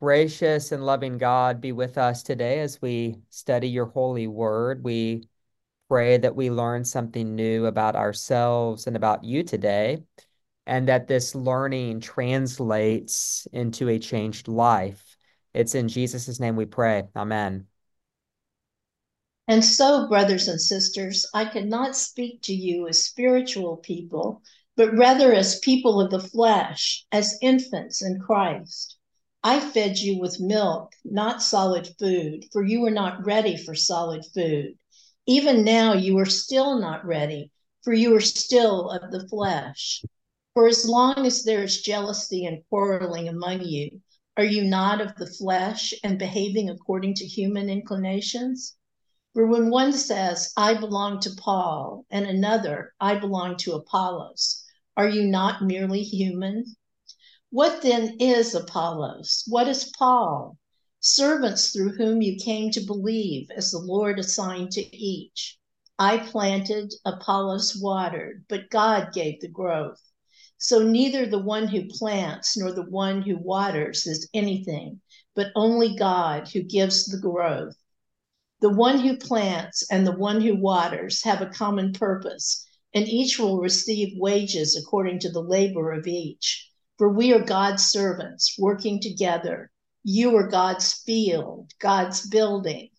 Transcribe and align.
Gracious 0.00 0.70
and 0.70 0.86
loving 0.86 1.18
God, 1.18 1.60
be 1.60 1.72
with 1.72 1.98
us 1.98 2.22
today 2.22 2.60
as 2.60 2.80
we 2.80 3.16
study 3.30 3.68
your 3.68 3.86
holy 3.86 4.28
word. 4.28 4.84
We 4.84 5.28
pray 5.88 6.18
that 6.18 6.36
we 6.36 6.50
learn 6.50 6.84
something 6.84 7.34
new 7.34 7.66
about 7.66 7.96
ourselves 7.96 8.86
and 8.86 8.94
about 8.94 9.24
you 9.24 9.42
today, 9.42 10.04
and 10.66 10.86
that 10.86 11.08
this 11.08 11.34
learning 11.34 11.98
translates 11.98 13.48
into 13.52 13.88
a 13.88 13.98
changed 13.98 14.46
life. 14.46 15.16
It's 15.52 15.74
in 15.74 15.88
Jesus' 15.88 16.38
name 16.38 16.54
we 16.54 16.66
pray. 16.66 17.04
Amen. 17.16 17.66
And 19.48 19.64
so, 19.64 20.06
brothers 20.08 20.46
and 20.46 20.60
sisters, 20.60 21.26
I 21.34 21.46
cannot 21.46 21.96
speak 21.96 22.42
to 22.42 22.54
you 22.54 22.86
as 22.86 23.02
spiritual 23.02 23.78
people, 23.78 24.42
but 24.76 24.96
rather 24.96 25.32
as 25.32 25.58
people 25.58 26.00
of 26.00 26.12
the 26.12 26.20
flesh, 26.20 27.04
as 27.10 27.36
infants 27.42 28.00
in 28.00 28.20
Christ. 28.20 28.97
I 29.44 29.60
fed 29.60 29.98
you 29.98 30.18
with 30.18 30.40
milk, 30.40 30.92
not 31.04 31.42
solid 31.42 31.94
food, 31.98 32.46
for 32.52 32.64
you 32.64 32.80
were 32.80 32.90
not 32.90 33.24
ready 33.24 33.56
for 33.56 33.74
solid 33.74 34.24
food. 34.34 34.76
Even 35.26 35.64
now 35.64 35.92
you 35.92 36.18
are 36.18 36.26
still 36.26 36.80
not 36.80 37.04
ready, 37.04 37.52
for 37.82 37.92
you 37.92 38.14
are 38.16 38.20
still 38.20 38.90
of 38.90 39.12
the 39.12 39.28
flesh. 39.28 40.02
For 40.54 40.66
as 40.66 40.88
long 40.88 41.24
as 41.24 41.44
there 41.44 41.62
is 41.62 41.82
jealousy 41.82 42.46
and 42.46 42.64
quarreling 42.68 43.28
among 43.28 43.62
you, 43.62 44.02
are 44.36 44.44
you 44.44 44.64
not 44.64 45.00
of 45.00 45.14
the 45.16 45.26
flesh 45.26 45.94
and 46.02 46.18
behaving 46.18 46.68
according 46.68 47.14
to 47.14 47.26
human 47.26 47.70
inclinations? 47.70 48.76
For 49.34 49.46
when 49.46 49.70
one 49.70 49.92
says, 49.92 50.52
I 50.56 50.74
belong 50.74 51.20
to 51.20 51.36
Paul, 51.36 52.04
and 52.10 52.26
another, 52.26 52.92
I 52.98 53.14
belong 53.18 53.56
to 53.58 53.74
Apollos, 53.74 54.64
are 54.96 55.08
you 55.08 55.22
not 55.24 55.62
merely 55.62 56.02
human? 56.02 56.74
What 57.50 57.80
then 57.80 58.18
is 58.20 58.54
Apollos? 58.54 59.44
What 59.46 59.68
is 59.68 59.90
Paul? 59.98 60.58
Servants 61.00 61.70
through 61.70 61.96
whom 61.96 62.20
you 62.20 62.36
came 62.36 62.70
to 62.72 62.80
believe, 62.80 63.50
as 63.50 63.70
the 63.70 63.78
Lord 63.78 64.18
assigned 64.18 64.70
to 64.72 64.94
each. 64.94 65.56
I 65.98 66.18
planted, 66.18 66.92
Apollos 67.06 67.74
watered, 67.80 68.44
but 68.50 68.68
God 68.68 69.14
gave 69.14 69.40
the 69.40 69.48
growth. 69.48 70.02
So 70.58 70.82
neither 70.82 71.24
the 71.24 71.38
one 71.38 71.68
who 71.68 71.88
plants 71.88 72.54
nor 72.54 72.70
the 72.70 72.82
one 72.82 73.22
who 73.22 73.38
waters 73.38 74.06
is 74.06 74.28
anything, 74.34 75.00
but 75.34 75.50
only 75.56 75.96
God 75.96 76.48
who 76.48 76.62
gives 76.62 77.06
the 77.06 77.18
growth. 77.18 77.76
The 78.60 78.68
one 78.68 79.00
who 79.00 79.16
plants 79.16 79.90
and 79.90 80.06
the 80.06 80.12
one 80.12 80.42
who 80.42 80.54
waters 80.54 81.22
have 81.22 81.40
a 81.40 81.46
common 81.46 81.94
purpose, 81.94 82.66
and 82.92 83.08
each 83.08 83.38
will 83.38 83.58
receive 83.58 84.18
wages 84.18 84.76
according 84.76 85.20
to 85.20 85.30
the 85.30 85.42
labor 85.42 85.92
of 85.92 86.06
each. 86.06 86.67
For 86.98 87.08
we 87.08 87.32
are 87.32 87.40
God's 87.40 87.86
servants 87.86 88.56
working 88.58 89.00
together. 89.00 89.70
You 90.02 90.36
are 90.36 90.48
God's 90.48 90.92
field, 90.92 91.72
God's 91.78 92.28
building. 92.28 92.90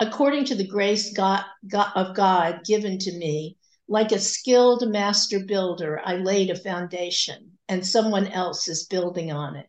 According 0.00 0.46
to 0.46 0.56
the 0.56 0.66
grace 0.66 1.12
God, 1.12 1.44
God, 1.68 1.92
of 1.94 2.16
God 2.16 2.64
given 2.64 2.98
to 2.98 3.12
me, 3.12 3.58
like 3.86 4.10
a 4.10 4.18
skilled 4.18 4.88
master 4.88 5.38
builder, 5.38 6.00
I 6.04 6.16
laid 6.16 6.50
a 6.50 6.58
foundation, 6.58 7.58
and 7.68 7.86
someone 7.86 8.26
else 8.26 8.66
is 8.66 8.86
building 8.86 9.30
on 9.30 9.54
it. 9.54 9.68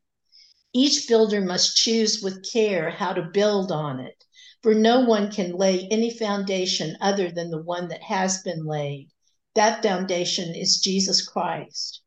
Each 0.74 1.08
builder 1.08 1.42
must 1.42 1.78
choose 1.78 2.24
with 2.24 2.50
care 2.52 2.90
how 2.90 3.14
to 3.14 3.22
build 3.22 3.72
on 3.72 4.00
it, 4.00 4.24
for 4.64 4.74
no 4.74 5.02
one 5.02 5.32
can 5.32 5.56
lay 5.56 5.88
any 5.90 6.10
foundation 6.10 6.98
other 7.00 7.30
than 7.30 7.52
the 7.52 7.62
one 7.62 7.90
that 7.90 8.02
has 8.02 8.42
been 8.42 8.66
laid. 8.66 9.12
That 9.54 9.84
foundation 9.84 10.56
is 10.56 10.80
Jesus 10.80 11.22
Christ. 11.22 12.03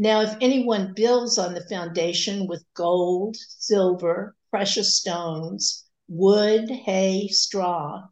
Now, 0.00 0.20
if 0.20 0.36
anyone 0.40 0.92
builds 0.94 1.38
on 1.38 1.54
the 1.54 1.68
foundation 1.68 2.46
with 2.46 2.64
gold, 2.72 3.36
silver, 3.36 4.36
precious 4.48 4.96
stones, 4.96 5.86
wood, 6.06 6.70
hay, 6.70 7.26
straw, 7.26 8.04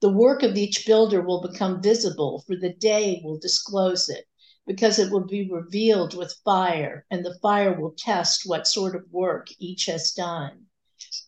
the 0.00 0.08
work 0.08 0.42
of 0.42 0.56
each 0.56 0.86
builder 0.86 1.20
will 1.20 1.42
become 1.42 1.82
visible, 1.82 2.42
for 2.46 2.56
the 2.56 2.72
day 2.72 3.20
will 3.22 3.36
disclose 3.36 4.08
it, 4.08 4.24
because 4.66 4.98
it 4.98 5.12
will 5.12 5.26
be 5.26 5.46
revealed 5.50 6.14
with 6.14 6.40
fire, 6.46 7.04
and 7.10 7.26
the 7.26 7.38
fire 7.42 7.78
will 7.78 7.94
test 7.94 8.44
what 8.46 8.66
sort 8.66 8.96
of 8.96 9.12
work 9.12 9.48
each 9.58 9.84
has 9.84 10.12
done. 10.12 10.64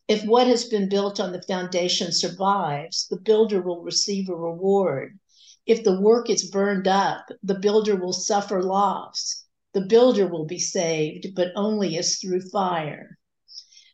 If 0.09 0.25
what 0.25 0.47
has 0.47 0.65
been 0.65 0.88
built 0.88 1.21
on 1.21 1.32
the 1.32 1.43
foundation 1.43 2.10
survives, 2.10 3.06
the 3.09 3.21
builder 3.21 3.60
will 3.60 3.82
receive 3.82 4.31
a 4.31 4.34
reward. 4.34 5.19
If 5.66 5.84
the 5.84 6.00
work 6.00 6.31
is 6.31 6.50
burned 6.50 6.88
up, 6.88 7.28
the 7.43 7.59
builder 7.59 7.97
will 7.97 8.15
suffer 8.15 8.62
loss 8.62 9.43
the 9.76 9.82
builder 9.82 10.26
will 10.26 10.47
be 10.47 10.59
saved, 10.59 11.34
but 11.34 11.53
only 11.54 11.98
as 11.98 12.16
through 12.16 12.41
fire. 12.48 13.19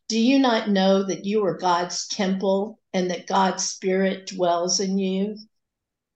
Do 0.07 0.17
you 0.17 0.39
not 0.39 0.71
know 0.71 1.03
that 1.03 1.25
you 1.25 1.45
are 1.45 1.59
God's 1.59 2.07
temple 2.07 2.79
and 2.93 3.11
that 3.11 3.27
God's 3.27 3.69
spirit 3.69 4.29
dwells 4.29 4.79
in 4.79 4.97
you? 4.97 5.37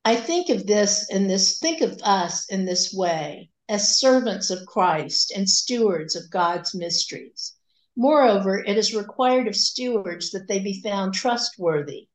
I 0.04 0.14
think 0.14 0.50
of 0.50 0.68
this 0.68 1.10
and 1.10 1.28
this, 1.28 1.58
think 1.58 1.80
of 1.80 2.00
us 2.04 2.48
in 2.48 2.64
this 2.64 2.94
way 2.94 3.50
as 3.68 3.98
servants 3.98 4.50
of 4.50 4.66
Christ 4.66 5.32
and 5.34 5.50
stewards 5.50 6.14
of 6.14 6.30
God's 6.30 6.72
mysteries. 6.72 7.56
Moreover, 7.96 8.62
it 8.64 8.78
is 8.78 8.94
required 8.94 9.48
of 9.48 9.56
stewards 9.56 10.30
that 10.30 10.46
they 10.46 10.60
be 10.60 10.80
found 10.80 11.12
trustworthy. 11.12 12.06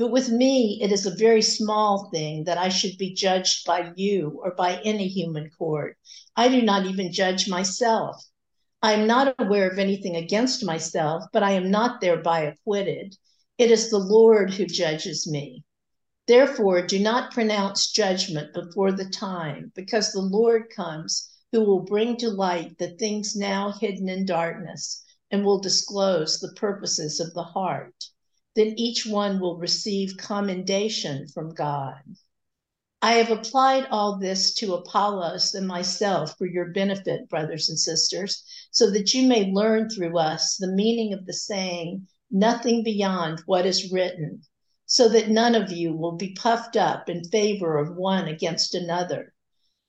But 0.00 0.12
with 0.12 0.30
me, 0.30 0.80
it 0.80 0.92
is 0.92 1.04
a 1.04 1.14
very 1.14 1.42
small 1.42 2.08
thing 2.08 2.44
that 2.44 2.56
I 2.56 2.70
should 2.70 2.96
be 2.96 3.12
judged 3.12 3.66
by 3.66 3.92
you 3.96 4.40
or 4.42 4.54
by 4.54 4.80
any 4.80 5.08
human 5.08 5.50
court. 5.50 5.98
I 6.34 6.48
do 6.48 6.62
not 6.62 6.86
even 6.86 7.12
judge 7.12 7.50
myself. 7.50 8.24
I 8.80 8.94
am 8.94 9.06
not 9.06 9.34
aware 9.38 9.68
of 9.70 9.78
anything 9.78 10.16
against 10.16 10.64
myself, 10.64 11.24
but 11.34 11.42
I 11.42 11.50
am 11.50 11.70
not 11.70 12.00
thereby 12.00 12.44
acquitted. 12.44 13.18
It 13.58 13.70
is 13.70 13.90
the 13.90 13.98
Lord 13.98 14.54
who 14.54 14.64
judges 14.64 15.30
me. 15.30 15.64
Therefore, 16.26 16.80
do 16.80 16.98
not 16.98 17.34
pronounce 17.34 17.92
judgment 17.92 18.54
before 18.54 18.92
the 18.92 19.10
time, 19.10 19.70
because 19.74 20.12
the 20.12 20.22
Lord 20.22 20.70
comes, 20.74 21.28
who 21.52 21.60
will 21.62 21.82
bring 21.82 22.16
to 22.16 22.30
light 22.30 22.78
the 22.78 22.96
things 22.96 23.36
now 23.36 23.72
hidden 23.72 24.08
in 24.08 24.24
darkness, 24.24 25.04
and 25.30 25.44
will 25.44 25.60
disclose 25.60 26.40
the 26.40 26.54
purposes 26.54 27.20
of 27.20 27.34
the 27.34 27.44
heart 27.44 28.06
then 28.56 28.74
each 28.76 29.06
one 29.06 29.38
will 29.40 29.58
receive 29.58 30.16
commendation 30.16 31.28
from 31.28 31.54
God. 31.54 32.02
I 33.02 33.12
have 33.14 33.30
applied 33.30 33.86
all 33.90 34.18
this 34.18 34.52
to 34.54 34.74
Apollos 34.74 35.54
and 35.54 35.66
myself 35.66 36.36
for 36.36 36.46
your 36.46 36.70
benefit, 36.70 37.30
brothers 37.30 37.70
and 37.70 37.78
sisters, 37.78 38.44
so 38.70 38.90
that 38.90 39.14
you 39.14 39.26
may 39.26 39.50
learn 39.50 39.88
through 39.88 40.18
us 40.18 40.56
the 40.56 40.70
meaning 40.70 41.14
of 41.14 41.24
the 41.24 41.32
saying, 41.32 42.06
nothing 42.30 42.82
beyond 42.84 43.40
what 43.46 43.64
is 43.64 43.90
written, 43.90 44.42
so 44.84 45.08
that 45.08 45.30
none 45.30 45.54
of 45.54 45.72
you 45.72 45.96
will 45.96 46.12
be 46.12 46.34
puffed 46.34 46.76
up 46.76 47.08
in 47.08 47.24
favor 47.24 47.78
of 47.78 47.96
one 47.96 48.28
against 48.28 48.74
another. 48.74 49.32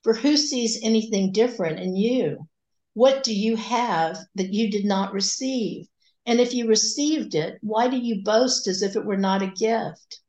For 0.02 0.14
who 0.14 0.36
sees 0.38 0.80
anything 0.82 1.32
different 1.32 1.80
in 1.80 1.94
you? 1.94 2.48
What 2.94 3.22
do 3.22 3.34
you 3.34 3.56
have 3.56 4.18
that 4.36 4.54
you 4.54 4.70
did 4.70 4.84
not 4.84 5.12
receive? 5.12 5.86
And 6.24 6.40
if 6.40 6.54
you 6.54 6.68
received 6.68 7.34
it, 7.34 7.58
why 7.62 7.88
do 7.88 7.96
you 7.96 8.22
boast 8.22 8.68
as 8.68 8.82
if 8.82 8.94
it 8.94 9.04
were 9.04 9.16
not 9.16 9.42
a 9.42 9.48
gift? 9.48 10.20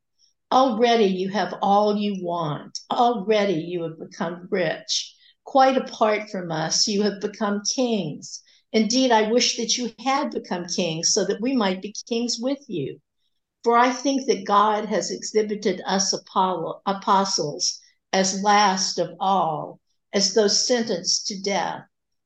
Already 0.52 1.06
you 1.06 1.30
have 1.30 1.54
all 1.62 1.96
you 1.96 2.24
want. 2.24 2.80
Already 2.92 3.62
you 3.62 3.84
have 3.84 4.00
become 4.00 4.48
rich. 4.50 5.16
Quite 5.44 5.78
apart 5.78 6.30
from 6.30 6.52
us, 6.52 6.88
you 6.88 7.04
have 7.04 7.22
become 7.22 7.62
kings. 7.76 8.42
Indeed, 8.72 9.12
I 9.12 9.32
wish 9.32 9.58
that 9.58 9.78
you 9.78 9.94
had 10.00 10.32
become 10.32 10.66
kings 10.66 11.14
so 11.14 11.26
that 11.26 11.42
we 11.42 11.56
might 11.56 11.82
be 11.82 11.94
kings 12.10 12.40
with 12.40 12.64
you. 12.68 13.00
For 13.64 13.78
I 13.78 13.92
think 13.92 14.26
that 14.28 14.46
God 14.46 14.86
has 14.86 15.12
exhibited 15.12 15.82
us 15.86 16.12
apostles 16.12 17.80
as 18.12 18.42
last 18.42 18.98
of 18.98 19.12
all, 19.20 19.80
as 20.12 20.34
those 20.34 20.66
sentenced 20.66 21.28
to 21.28 21.40
death 21.40 21.84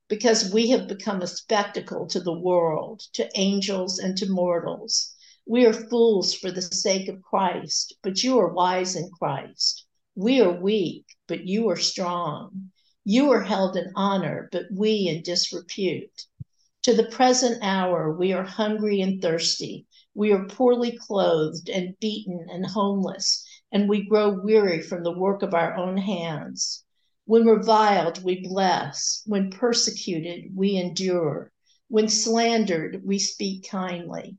because 0.09 0.53
we 0.53 0.69
have 0.69 0.88
become 0.88 1.22
a 1.22 1.28
spectacle 1.28 2.07
to 2.07 2.19
the 2.19 2.40
world, 2.40 3.01
to 3.13 3.29
angels, 3.35 4.00
and 4.00 4.18
to 4.18 4.29
mortals. 4.29 5.13
We 5.45 5.65
are 5.65 5.74
fools 5.74 6.33
for 6.33 6.51
the 6.51 6.62
sake 6.62 7.09
of 7.09 7.21
Christ, 7.21 7.95
but 8.01 8.24
you 8.24 8.39
are 8.39 8.54
wise 8.54 8.95
in 8.95 9.09
Christ. 9.12 9.86
We 10.15 10.42
are 10.42 10.51
weak, 10.51 11.06
but 11.27 11.45
you 11.45 11.69
are 11.69 11.77
strong. 11.77 12.71
You 13.04 13.31
are 13.31 13.44
held 13.44 13.77
in 13.77 13.92
honor, 13.95 14.50
but 14.51 14.65
we 14.71 15.07
in 15.07 15.24
disrepute. 15.24 16.25
To 16.83 16.94
the 16.94 17.10
present 17.10 17.60
hour, 17.62 18.12
we 18.12 18.31
are 18.33 18.44
hungry 18.44 19.01
and 19.01 19.21
thirsty. 19.21 19.86
We 20.13 20.31
are 20.31 20.48
poorly 20.48 20.98
clothed 20.98 21.69
and 21.69 22.00
beaten 22.00 22.48
and 22.50 22.65
homeless, 22.65 23.45
and 23.71 23.89
we 23.89 24.07
grow 24.07 24.30
weary 24.30 24.81
from 24.81 25.03
the 25.03 25.18
work 25.18 25.44
of 25.44 25.53
our 25.53 25.75
own 25.75 25.98
hands. 25.98 26.86
When 27.27 27.45
reviled, 27.45 28.24
we 28.24 28.39
bless. 28.39 29.21
When 29.25 29.51
persecuted, 29.51 30.56
we 30.56 30.77
endure. 30.77 31.51
When 31.89 32.07
slandered, 32.07 33.01
we 33.03 33.19
speak 33.19 33.68
kindly. 33.69 34.38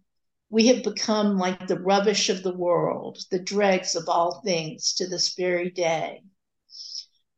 We 0.49 0.69
have 0.69 0.83
become 0.83 1.37
like 1.37 1.67
the 1.67 1.79
rubbish 1.79 2.31
of 2.31 2.43
the 2.43 2.57
world, 2.57 3.19
the 3.31 3.41
dregs 3.41 3.95
of 3.95 4.09
all 4.09 4.41
things 4.41 4.95
to 4.95 5.07
this 5.07 5.35
very 5.35 5.71
day. 5.71 6.23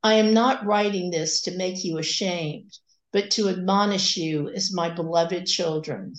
I 0.05 0.15
am 0.15 0.33
not 0.33 0.65
writing 0.65 1.11
this 1.11 1.43
to 1.43 1.57
make 1.57 1.85
you 1.85 1.99
ashamed, 1.99 2.79
but 3.13 3.33
to 3.33 3.49
admonish 3.49 4.17
you 4.17 4.51
as 4.51 4.73
my 4.73 4.89
beloved 4.89 5.47
children. 5.47 6.15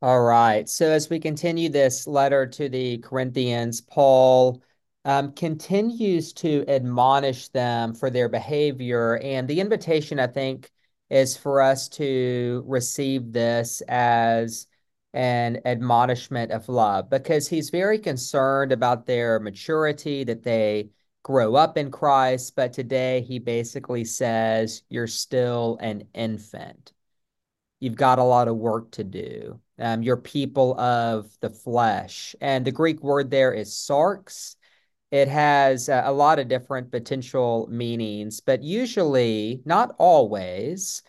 All 0.00 0.22
right. 0.22 0.66
So 0.66 0.90
as 0.90 1.10
we 1.10 1.18
continue 1.18 1.68
this 1.68 2.06
letter 2.06 2.46
to 2.46 2.70
the 2.70 2.96
Corinthians, 2.98 3.82
Paul 3.82 4.62
um, 5.04 5.32
continues 5.32 6.32
to 6.34 6.64
admonish 6.68 7.48
them 7.48 7.94
for 7.94 8.10
their 8.10 8.28
behavior. 8.28 9.18
And 9.18 9.48
the 9.48 9.60
invitation, 9.60 10.20
I 10.20 10.26
think, 10.26 10.70
is 11.10 11.36
for 11.36 11.62
us 11.62 11.88
to 11.90 12.62
receive 12.66 13.32
this 13.32 13.80
as 13.88 14.66
an 15.14 15.60
admonishment 15.64 16.52
of 16.52 16.68
love 16.68 17.08
because 17.08 17.48
he's 17.48 17.70
very 17.70 17.98
concerned 17.98 18.72
about 18.72 19.06
their 19.06 19.40
maturity, 19.40 20.24
that 20.24 20.42
they 20.42 20.90
grow 21.22 21.54
up 21.54 21.78
in 21.78 21.90
Christ. 21.90 22.54
But 22.56 22.72
today 22.72 23.22
he 23.22 23.38
basically 23.38 24.04
says, 24.04 24.82
You're 24.90 25.06
still 25.06 25.78
an 25.80 26.04
infant 26.14 26.92
you've 27.80 27.96
got 27.96 28.18
a 28.18 28.24
lot 28.24 28.48
of 28.48 28.56
work 28.56 28.90
to 28.92 29.04
do. 29.04 29.60
Um, 29.78 30.02
you're 30.02 30.16
people 30.16 30.78
of 30.80 31.30
the 31.40 31.50
flesh. 31.50 32.34
And 32.40 32.64
the 32.64 32.72
Greek 32.72 33.02
word 33.02 33.30
there 33.30 33.52
is 33.52 33.70
sarx. 33.70 34.56
It 35.10 35.28
has 35.28 35.88
a, 35.88 36.10
lot 36.12 36.38
of 36.38 36.48
different 36.48 36.90
potential 36.90 37.66
meanings, 37.70 38.40
but 38.40 38.62
usually, 38.62 39.62
not 39.64 39.94
always, 39.98 41.02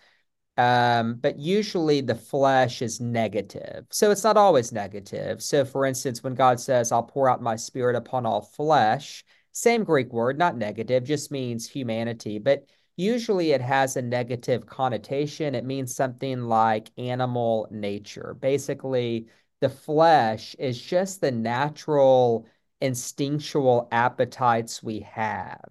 um, 0.57 1.15
but 1.15 1.37
usually 1.37 2.01
the 2.01 2.15
flesh 2.15 2.81
is 2.81 3.01
negative. 3.01 3.85
So 3.91 4.11
it's 4.11 4.23
not 4.23 4.37
always 4.37 4.71
negative. 4.71 5.41
So, 5.41 5.65
for 5.65 5.85
instance, 5.85 6.23
when 6.23 6.35
God 6.35 6.59
says, 6.59 6.91
I'll 6.91 7.03
pour 7.03 7.29
out 7.29 7.41
my 7.41 7.55
spirit 7.57 7.95
upon 7.95 8.25
all 8.25 8.41
flesh, 8.41 9.25
same 9.51 9.83
Greek 9.83 10.13
word, 10.13 10.37
not 10.37 10.57
negative, 10.57 11.03
just 11.03 11.31
means 11.31 11.67
humanity. 11.67 12.39
But 12.39 12.65
usually 12.95 13.51
it 13.51 13.61
has 13.61 13.97
a 13.97 14.01
negative 14.01 14.65
connotation. 14.65 15.55
It 15.55 15.65
means 15.65 15.95
something 15.95 16.43
like 16.43 16.91
animal 16.97 17.67
nature. 17.71 18.35
Basically, 18.39 19.27
the 19.61 19.69
flesh 19.69 20.55
is 20.59 20.81
just 20.81 21.21
the 21.21 21.31
natural 21.31 22.47
instinctual 22.81 23.87
appetites 23.91 24.81
we 24.81 25.01
have 25.01 25.69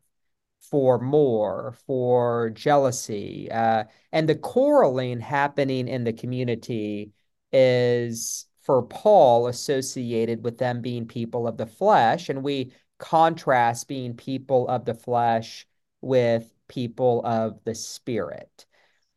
for 0.60 0.98
more, 0.98 1.74
for 1.86 2.50
jealousy. 2.50 3.50
Uh, 3.50 3.84
and 4.12 4.28
the 4.28 4.34
quarreling 4.34 5.20
happening 5.20 5.88
in 5.88 6.04
the 6.04 6.12
community 6.12 7.12
is, 7.52 8.46
for 8.62 8.82
Paul, 8.82 9.46
associated 9.46 10.44
with 10.44 10.58
them 10.58 10.82
being 10.82 11.06
people 11.06 11.48
of 11.48 11.56
the 11.56 11.66
flesh. 11.66 12.28
And 12.28 12.42
we 12.42 12.72
contrast 12.98 13.88
being 13.88 14.14
people 14.14 14.68
of 14.68 14.84
the 14.84 14.94
flesh 14.94 15.66
with 16.02 16.52
people 16.68 17.24
of 17.24 17.64
the 17.64 17.74
spirit. 17.74 18.66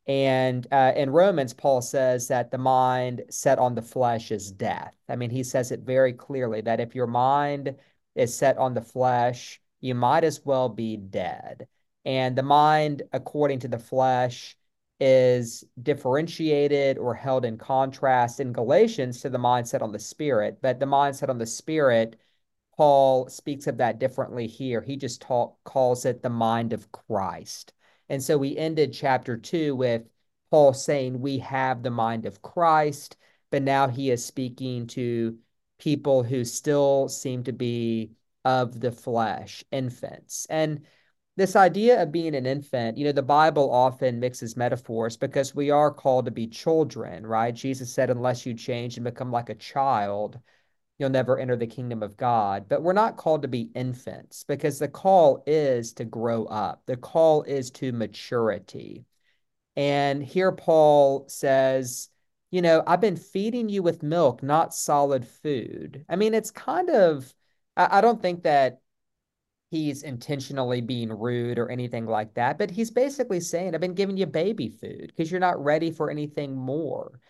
And 0.08 0.68
uh, 0.72 0.94
in 0.96 1.10
Romans, 1.12 1.54
Paul 1.54 1.82
says 1.82 2.28
that 2.30 2.52
the 2.52 2.58
mind 2.58 3.24
set 3.30 3.60
on 3.60 3.76
the 3.76 3.82
flesh 3.82 4.32
is 4.32 4.52
death. 4.52 4.96
I 5.08 5.16
mean, 5.16 5.30
he 5.30 5.44
says 5.44 5.72
it 5.72 5.82
very 5.82 6.14
clearly 6.14 6.62
that 6.62 6.80
if 6.80 6.96
your 6.96 7.08
mind 7.08 7.76
is 8.16 8.36
set 8.36 8.58
on 8.58 8.74
the 8.74 8.82
flesh, 8.82 9.62
you 9.80 9.96
might 9.96 10.24
as 10.24 10.44
well 10.44 10.70
be 10.70 10.98
dead. 10.98 11.68
And 12.04 12.36
the 12.36 12.44
mind, 12.44 13.04
according 13.14 13.60
to 13.60 13.68
the 13.68 13.78
flesh, 13.80 14.58
is 15.00 15.64
differentiated 15.82 16.98
or 16.98 17.14
held 17.14 17.46
in 17.46 17.58
contrast 17.58 18.40
in 18.40 18.54
Galatians 18.54 19.22
to 19.22 19.30
the 19.30 19.38
mindset 19.38 19.82
on 19.82 19.92
the 19.92 20.00
spirit. 20.00 20.60
But 20.62 20.80
the 20.80 20.86
mindset 20.86 21.30
on 21.30 21.38
the 21.38 21.46
spirit 21.46 22.20
Paul 22.82 23.30
speaks 23.30 23.68
of 23.68 23.78
that 23.78 24.00
differently 24.00 24.48
here. 24.48 24.82
He 24.82 24.98
just 24.98 25.22
talk, 25.22 25.64
calls 25.64 26.06
it 26.06 26.24
the 26.24 26.30
mind 26.30 26.74
of 26.74 26.92
Christ. 26.92 27.74
And 28.12 28.22
so 28.22 28.38
we 28.38 28.58
ended 28.58 28.92
chapter 28.92 29.38
two 29.38 29.74
with 29.74 30.04
Paul 30.50 30.74
saying, 30.74 31.22
We 31.22 31.38
have 31.38 31.82
the 31.82 31.92
mind 31.92 32.26
of 32.26 32.42
Christ, 32.42 33.16
but 33.52 33.64
now 33.64 33.88
he 33.88 34.12
is 34.12 34.26
speaking 34.26 34.88
to 34.88 35.38
people 35.80 36.22
who 36.22 36.44
still 36.44 37.08
seem 37.08 37.46
to 37.46 37.54
be 37.54 38.12
of 38.44 38.82
the 38.82 38.92
flesh, 38.92 39.64
infants. 39.72 40.46
And 40.50 40.86
this 41.38 41.56
idea 41.56 42.04
of 42.04 42.12
being 42.12 42.36
an 42.36 42.46
infant, 42.46 42.98
you 42.98 43.06
know, 43.06 43.14
the 43.14 43.22
Bible 43.22 43.72
often 43.72 44.20
mixes 44.20 44.58
metaphors 44.58 45.16
because 45.16 45.56
we 45.56 45.70
are 45.70 45.90
called 45.90 46.26
to 46.26 46.32
be 46.32 46.48
children, 46.48 47.26
right? 47.26 47.56
Jesus 47.56 47.94
said, 47.94 48.10
Unless 48.10 48.46
you 48.46 48.54
change 48.54 48.98
and 48.98 49.06
become 49.06 49.32
like 49.32 49.48
a 49.48 49.56
child, 49.56 50.38
you'll 51.00 51.10
never 51.10 51.40
enter 51.40 51.56
the 51.56 51.68
kingdom 51.68 52.04
of 52.04 52.18
God. 52.18 52.66
But 52.70 52.84
we're 52.84 52.94
not 52.94 53.18
called 53.18 53.42
to 53.42 53.48
be 53.48 53.72
infants 53.74 54.44
because 54.44 54.80
the 54.80 54.88
call 54.88 55.44
is 55.48 55.94
to 55.94 56.06
grow 56.06 56.46
up, 56.46 56.84
the 56.86 56.98
call 56.98 57.44
is 57.44 57.72
to 57.72 57.92
maturity. 57.92 59.06
And 59.76 60.22
here 60.22 60.52
Paul 60.52 61.26
says, 61.28 62.10
you 62.52 62.62
know, 62.62 62.84
I've 62.86 63.02
been 63.02 63.16
feeding 63.16 63.70
you 63.70 63.82
with 63.82 64.04
milk, 64.04 64.44
not 64.44 64.74
solid 64.74 65.26
food. 65.26 66.06
I 66.10 66.18
mean, 66.18 66.34
it's 66.34 66.52
kind 66.52 66.90
of, 66.90 67.34
I, 67.78 68.02
don't 68.02 68.22
think 68.22 68.44
that 68.44 68.82
he's 69.72 70.04
intentionally 70.04 70.82
being 70.82 71.10
rude 71.10 71.58
or 71.58 71.70
anything 71.70 72.06
like 72.06 72.34
that, 72.34 72.58
but 72.58 72.70
he's 72.70 72.92
basically 72.92 73.40
saying, 73.40 73.74
I've 73.74 73.82
been 73.82 73.94
giving 73.94 74.18
you 74.18 74.26
baby 74.26 74.68
food 74.68 75.08
because 75.08 75.32
you're 75.32 75.40
not 75.40 75.64
ready 75.64 75.92
for 75.92 76.12
anything 76.12 76.56
more. 76.56 77.22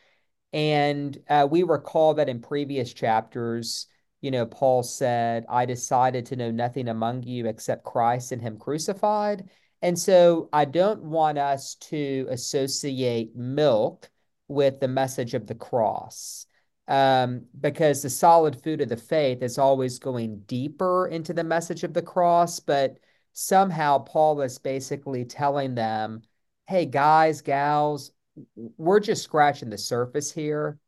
And 0.53 1.17
uh, 1.29 1.47
we 1.49 1.63
recall 1.63 2.13
that 2.15 2.29
in 2.29 2.41
previous 2.41 2.93
chapters, 2.93 3.87
you 4.21 4.31
know, 4.31 4.45
Paul 4.45 4.83
said, 4.83 5.45
I 5.49 5.65
decided 5.65 6.25
to 6.27 6.35
know 6.35 6.51
nothing 6.51 6.87
among 6.87 7.23
you 7.23 7.47
except 7.47 7.83
Christ 7.83 8.31
and 8.31 8.41
Him 8.41 8.57
crucified. 8.57 9.49
And 9.81 9.97
so 9.97 10.49
I 10.53 10.65
don't 10.65 11.03
want 11.03 11.37
us 11.37 11.75
to 11.75 12.27
associate 12.29 13.35
milk 13.35 14.09
with 14.47 14.79
the 14.79 14.87
message 14.87 15.33
of 15.33 15.47
the 15.47 15.55
cross. 15.55 16.45
Um, 16.87 17.45
because 17.59 18.01
the 18.01 18.09
solid 18.09 18.61
food 18.61 18.81
of 18.81 18.89
the 18.89 18.97
faith 18.97 19.41
is 19.41 19.57
always 19.57 19.97
going 19.97 20.39
deeper 20.41 21.07
into 21.07 21.33
the 21.33 21.43
message 21.43 21.83
of 21.83 21.93
the 21.93 22.01
cross. 22.01 22.59
But 22.59 22.97
somehow 23.33 23.99
Paul 23.99 24.41
is 24.41 24.59
basically 24.59 25.23
telling 25.23 25.73
them, 25.73 26.21
hey, 26.67 26.85
guys, 26.85 27.41
gals, 27.41 28.11
we're 28.55 28.99
just 28.99 29.23
scratching 29.23 29.69
the 29.69 29.77
surface 29.77 30.31
here. 30.31 30.79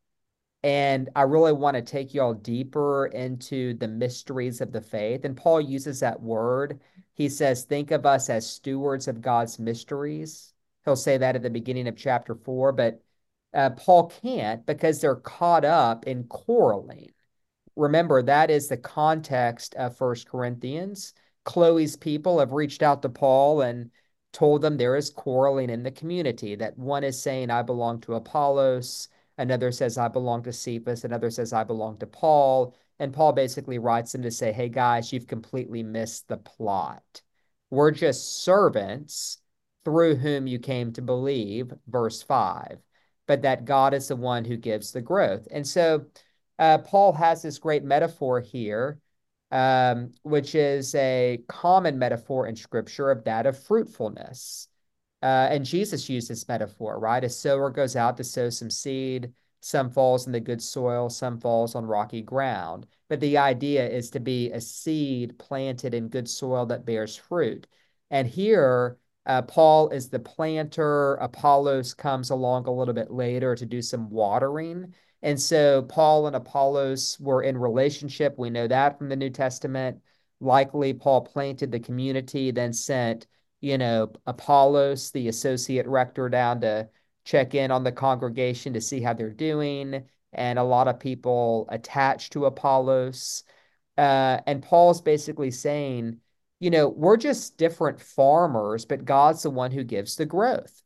And 0.63 1.09
I 1.15 1.23
really 1.23 1.51
want 1.51 1.75
to 1.75 1.81
take 1.81 2.13
y'all 2.13 2.33
deeper 2.33 3.07
into 3.07 3.73
the 3.73 3.87
mysteries 3.87 4.61
of 4.61 4.71
the 4.71 4.81
faith. 4.81 5.25
And 5.25 5.35
Paul 5.35 5.59
uses 5.59 5.99
that 5.99 6.21
word. 6.21 6.79
He 7.13 7.27
says, 7.27 7.65
Think 7.65 7.91
of 7.91 8.05
us 8.05 8.29
as 8.29 8.49
stewards 8.49 9.09
of 9.09 9.21
God's 9.21 9.59
mysteries. 9.59 10.53
He'll 10.85 10.95
say 10.95 11.17
that 11.17 11.35
at 11.35 11.41
the 11.41 11.49
beginning 11.49 11.87
of 11.87 11.97
chapter 11.97 12.35
four, 12.35 12.71
but 12.71 13.01
uh, 13.53 13.71
Paul 13.71 14.11
can't 14.21 14.65
because 14.65 14.99
they're 14.99 15.15
caught 15.15 15.65
up 15.65 16.07
in 16.07 16.25
quarreling. 16.25 17.11
Remember, 17.75 18.21
that 18.21 18.49
is 18.49 18.67
the 18.67 18.77
context 18.77 19.75
of 19.75 19.97
First 19.97 20.27
Corinthians. 20.27 21.13
Chloe's 21.43 21.95
people 21.97 22.39
have 22.39 22.51
reached 22.51 22.81
out 22.81 23.01
to 23.01 23.09
Paul 23.09 23.61
and 23.61 23.91
told 24.33 24.61
them 24.61 24.75
there 24.75 24.95
is 24.95 25.09
quarreling 25.09 25.69
in 25.69 25.83
the 25.83 25.91
community, 25.91 26.55
that 26.55 26.77
one 26.77 27.03
is 27.03 27.21
saying, 27.21 27.49
I 27.49 27.61
belong 27.61 28.01
to 28.01 28.15
Apollos, 28.15 29.07
another 29.37 29.71
says, 29.71 29.97
I 29.97 30.07
belong 30.07 30.43
to 30.43 30.51
Cephas, 30.51 31.05
another 31.05 31.29
says, 31.29 31.53
I 31.53 31.63
belong 31.63 31.97
to 31.99 32.07
Paul. 32.07 32.75
And 32.99 33.13
Paul 33.13 33.33
basically 33.33 33.79
writes 33.79 34.11
them 34.11 34.23
to 34.23 34.31
say, 34.31 34.51
hey 34.51 34.69
guys, 34.69 35.13
you've 35.13 35.27
completely 35.27 35.83
missed 35.83 36.27
the 36.27 36.37
plot. 36.37 37.21
We're 37.69 37.91
just 37.91 38.43
servants 38.43 39.37
through 39.85 40.15
whom 40.15 40.47
you 40.47 40.59
came 40.59 40.93
to 40.93 41.01
believe, 41.01 41.73
verse 41.87 42.23
5, 42.23 42.79
but 43.27 43.43
that 43.43 43.65
God 43.65 43.93
is 43.93 44.07
the 44.07 44.15
one 44.15 44.45
who 44.45 44.57
gives 44.57 44.91
the 44.91 45.01
growth. 45.01 45.47
And 45.51 45.67
so 45.67 46.05
uh, 46.57 46.79
Paul 46.79 47.13
has 47.13 47.41
this 47.41 47.59
great 47.59 47.83
metaphor 47.83 48.39
here 48.41 48.99
um, 49.53 50.11
which 50.23 50.55
is 50.55 50.95
a 50.95 51.39
common 51.47 51.99
metaphor 51.99 52.47
in 52.47 52.55
scripture 52.55 53.11
of 53.11 53.23
that 53.25 53.45
of 53.45 53.57
fruitfulness. 53.63 54.67
Uh, 55.21 55.47
and 55.51 55.63
Jesus 55.63 56.09
used 56.09 56.27
this 56.27 56.47
metaphor, 56.47 56.99
right? 56.99 57.23
A 57.23 57.29
sower 57.29 57.69
goes 57.69 57.95
out 57.95 58.17
to 58.17 58.23
sow 58.23 58.49
some 58.49 58.71
seed, 58.71 59.31
some 59.61 59.91
falls 59.91 60.25
in 60.25 60.33
the 60.33 60.39
good 60.39 60.61
soil, 60.61 61.07
some 61.07 61.39
falls 61.39 61.75
on 61.75 61.85
rocky 61.85 62.23
ground. 62.23 62.87
But 63.09 63.19
the 63.19 63.37
idea 63.37 63.87
is 63.87 64.09
to 64.09 64.19
be 64.19 64.51
a 64.51 64.59
seed 64.59 65.37
planted 65.37 65.93
in 65.93 66.09
good 66.09 66.27
soil 66.27 66.65
that 66.65 66.83
bears 66.83 67.15
fruit. 67.15 67.67
And 68.09 68.27
here, 68.27 68.97
uh, 69.27 69.43
Paul 69.43 69.89
is 69.89 70.09
the 70.09 70.19
planter. 70.19 71.13
Apollos 71.15 71.93
comes 71.93 72.31
along 72.31 72.65
a 72.65 72.73
little 72.73 72.95
bit 72.95 73.11
later 73.11 73.55
to 73.55 73.65
do 73.67 73.83
some 73.83 74.09
watering. 74.09 74.95
And 75.23 75.41
so 75.41 75.83
Paul 75.83 76.27
and 76.27 76.35
Apollos 76.35 77.17
were 77.19 77.41
in 77.41 77.57
relationship. 77.57 78.37
We 78.37 78.49
know 78.49 78.67
that 78.67 78.97
from 78.97 79.07
the 79.07 79.15
New 79.15 79.29
Testament. 79.29 80.01
Likely, 80.41 80.93
Paul 80.93 81.21
planted 81.21 81.71
the 81.71 81.79
community, 81.79 82.51
then 82.51 82.73
sent, 82.73 83.25
you 83.61 83.77
know, 83.77 84.11
Apollos, 84.27 85.11
the 85.11 85.29
associate 85.29 85.87
rector, 85.87 86.27
down 86.27 86.59
to 86.61 86.89
check 87.23 87.55
in 87.55 87.71
on 87.71 87.85
the 87.85 87.91
congregation 87.93 88.73
to 88.73 88.81
see 88.81 89.01
how 89.01 89.13
they're 89.13 89.29
doing. 89.29 90.03
And 90.33 90.59
a 90.59 90.63
lot 90.63 90.89
of 90.89 90.99
people 90.99 91.67
attached 91.71 92.33
to 92.33 92.45
Apollos. 92.45 93.45
Uh, 93.97 94.39
and 94.45 94.61
Paul's 94.61 95.01
basically 95.01 95.51
saying, 95.51 96.19
you 96.59 96.69
know, 96.69 96.89
we're 96.89 97.15
just 97.15 97.57
different 97.57 98.01
farmers, 98.01 98.83
but 98.83 99.05
God's 99.05 99.43
the 99.43 99.51
one 99.51 99.71
who 99.71 99.85
gives 99.85 100.17
the 100.17 100.25
growth. 100.25 100.81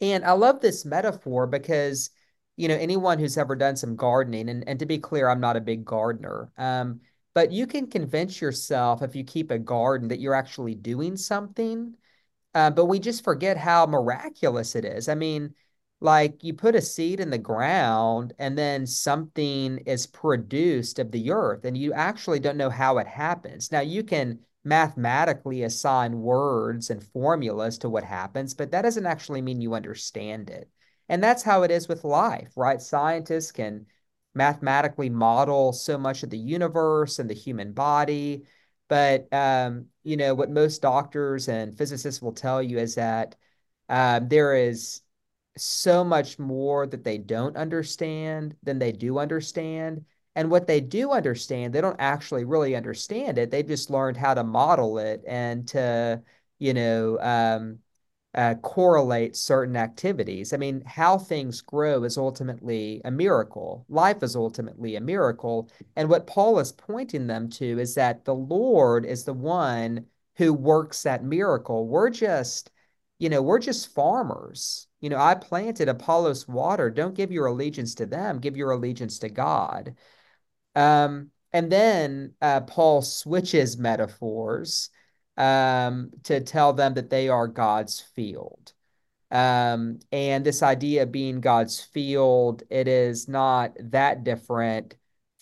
And 0.00 0.24
I 0.24 0.32
love 0.32 0.60
this 0.60 0.84
metaphor 0.84 1.48
because 1.48 2.10
you 2.60 2.68
know, 2.68 2.76
anyone 2.76 3.18
who's 3.18 3.38
ever 3.38 3.56
done 3.56 3.74
some 3.74 3.96
gardening, 3.96 4.50
and, 4.50 4.68
and 4.68 4.78
to 4.78 4.86
be 4.86 4.98
clear, 4.98 5.28
I'm 5.28 5.40
not 5.40 5.56
a 5.56 5.60
big 5.62 5.84
gardener. 5.84 6.52
Um, 6.58 7.00
but 7.32 7.52
you 7.52 7.66
can 7.66 7.86
convince 7.86 8.40
yourself 8.40 9.02
if 9.02 9.16
you 9.16 9.24
keep 9.24 9.50
a 9.50 9.58
garden 9.58 10.08
that 10.08 10.20
you're 10.20 10.34
actually 10.34 10.74
doing 10.74 11.16
something. 11.16 11.94
Uh, 12.54 12.70
but 12.70 12.84
we 12.84 12.98
just 12.98 13.24
forget 13.24 13.56
how 13.56 13.86
miraculous 13.86 14.74
it 14.74 14.84
is. 14.84 15.08
I 15.08 15.14
mean, 15.14 15.54
like 16.00 16.44
you 16.44 16.52
put 16.52 16.74
a 16.74 16.82
seed 16.82 17.20
in 17.20 17.30
the 17.30 17.38
ground 17.38 18.34
and 18.38 18.58
then 18.58 18.86
something 18.86 19.78
is 19.86 20.06
produced 20.06 20.98
of 20.98 21.12
the 21.12 21.30
earth, 21.30 21.64
and 21.64 21.78
you 21.78 21.94
actually 21.94 22.40
don't 22.40 22.58
know 22.58 22.70
how 22.70 22.98
it 22.98 23.06
happens. 23.06 23.72
Now, 23.72 23.80
you 23.80 24.02
can 24.02 24.40
mathematically 24.64 25.62
assign 25.62 26.20
words 26.20 26.90
and 26.90 27.02
formulas 27.02 27.78
to 27.78 27.88
what 27.88 28.04
happens, 28.04 28.52
but 28.52 28.70
that 28.72 28.82
doesn't 28.82 29.06
actually 29.06 29.40
mean 29.40 29.62
you 29.62 29.72
understand 29.72 30.50
it. 30.50 30.68
And 31.10 31.22
that's 31.22 31.42
how 31.42 31.64
it 31.64 31.72
is 31.72 31.88
with 31.88 32.04
life, 32.04 32.52
right? 32.56 32.80
Scientists 32.80 33.50
can 33.50 33.86
mathematically 34.32 35.10
model 35.10 35.72
so 35.72 35.98
much 35.98 36.22
of 36.22 36.30
the 36.30 36.38
universe 36.38 37.18
and 37.18 37.28
the 37.28 37.34
human 37.34 37.72
body. 37.72 38.44
But 38.88 39.26
um, 39.32 39.86
you 40.04 40.16
know 40.16 40.34
what 40.34 40.50
most 40.50 40.82
doctors 40.82 41.48
and 41.48 41.76
physicists 41.76 42.22
will 42.22 42.32
tell 42.32 42.62
you 42.62 42.78
is 42.78 42.94
that 42.94 43.34
um, 43.88 44.28
there 44.28 44.54
is 44.54 45.02
so 45.56 46.04
much 46.04 46.38
more 46.38 46.86
that 46.86 47.02
they 47.02 47.18
don't 47.18 47.56
understand 47.56 48.54
than 48.62 48.78
they 48.78 48.92
do 48.92 49.18
understand. 49.18 50.04
And 50.36 50.48
what 50.48 50.68
they 50.68 50.80
do 50.80 51.10
understand, 51.10 51.74
they 51.74 51.80
don't 51.80 51.96
actually 51.98 52.44
really 52.44 52.76
understand 52.76 53.36
it. 53.36 53.50
They've 53.50 53.66
just 53.66 53.90
learned 53.90 54.16
how 54.16 54.34
to 54.34 54.44
model 54.44 54.98
it 54.98 55.24
and 55.26 55.66
to, 55.68 56.22
you 56.60 56.72
know, 56.72 57.18
um, 57.18 57.80
uh, 58.34 58.54
correlate 58.56 59.36
certain 59.36 59.76
activities. 59.76 60.52
I 60.52 60.56
mean, 60.56 60.82
how 60.86 61.18
things 61.18 61.60
grow 61.60 62.04
is 62.04 62.16
ultimately 62.16 63.00
a 63.04 63.10
miracle. 63.10 63.84
Life 63.88 64.22
is 64.22 64.36
ultimately 64.36 64.96
a 64.96 65.00
miracle. 65.00 65.70
And 65.96 66.08
what 66.08 66.26
Paul 66.26 66.58
is 66.60 66.72
pointing 66.72 67.26
them 67.26 67.48
to 67.50 67.78
is 67.80 67.94
that 67.96 68.24
the 68.24 68.34
Lord 68.34 69.04
is 69.04 69.24
the 69.24 69.34
one 69.34 70.06
who 70.36 70.54
works 70.54 71.02
that 71.02 71.24
miracle. 71.24 71.88
We're 71.88 72.10
just, 72.10 72.70
you 73.18 73.28
know, 73.28 73.42
we're 73.42 73.58
just 73.58 73.92
farmers. 73.92 74.86
You 75.00 75.10
know, 75.10 75.18
I 75.18 75.34
planted 75.34 75.88
Apollos 75.88 76.46
water. 76.46 76.88
Don't 76.88 77.16
give 77.16 77.32
your 77.32 77.46
allegiance 77.46 77.96
to 77.96 78.06
them, 78.06 78.38
give 78.38 78.56
your 78.56 78.70
allegiance 78.70 79.18
to 79.20 79.28
God. 79.28 79.96
Um, 80.76 81.30
and 81.52 81.70
then 81.70 82.34
uh, 82.40 82.60
Paul 82.60 83.02
switches 83.02 83.76
metaphors 83.76 84.90
um, 85.40 86.10
to 86.24 86.40
tell 86.42 86.74
them 86.74 86.92
that 86.94 87.08
they 87.08 87.30
are 87.30 87.48
God's 87.48 87.98
field. 87.98 88.74
Um, 89.30 90.00
and 90.12 90.44
this 90.44 90.62
idea 90.62 91.04
of 91.04 91.12
being 91.12 91.40
God's 91.40 91.80
field, 91.80 92.62
it 92.68 92.86
is 92.86 93.26
not 93.26 93.74
that 93.80 94.22
different 94.22 94.96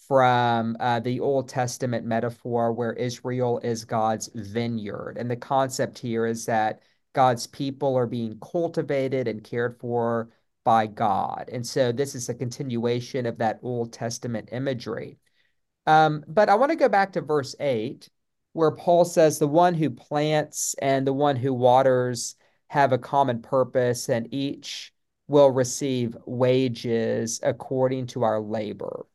from 0.06 0.76
uh, 0.78 1.00
the 1.00 1.18
Old 1.18 1.48
Testament 1.48 2.06
metaphor 2.06 2.72
where 2.72 2.92
Israel 2.92 3.58
is 3.64 3.84
God's 3.84 4.30
vineyard. 4.34 5.16
And 5.18 5.28
the 5.28 5.36
concept 5.36 5.98
here 5.98 6.26
is 6.26 6.46
that 6.46 6.80
God's 7.12 7.48
people 7.48 7.96
are 7.96 8.06
being 8.06 8.38
cultivated 8.38 9.26
and 9.26 9.42
cared 9.42 9.80
for 9.80 10.30
by 10.64 10.86
God. 10.86 11.50
And 11.52 11.66
so 11.66 11.90
this 11.90 12.14
is 12.14 12.28
a 12.28 12.34
continuation 12.34 13.26
of 13.26 13.38
that 13.38 13.58
Old 13.64 13.92
Testament 13.92 14.50
imagery. 14.52 15.18
Um, 15.86 16.24
but 16.28 16.48
I 16.48 16.54
want 16.54 16.70
to 16.70 16.76
go 16.76 16.88
back 16.88 17.14
to 17.14 17.20
verse 17.20 17.56
8 17.58 18.08
where 18.52 18.70
Paul 18.70 19.04
says 19.04 19.38
the 19.38 19.48
one 19.48 19.74
who 19.74 19.90
plants 19.90 20.74
and 20.80 21.06
the 21.06 21.12
one 21.12 21.36
who 21.36 21.52
waters 21.52 22.36
have 22.68 22.92
a 22.92 22.98
common 22.98 23.40
purpose, 23.40 24.08
and 24.08 24.32
each 24.32 24.92
will 25.28 25.50
receive 25.50 26.16
wages 26.26 27.40
according 27.42 28.06
to 28.08 28.24
our 28.24 28.40
labor. 28.40 29.06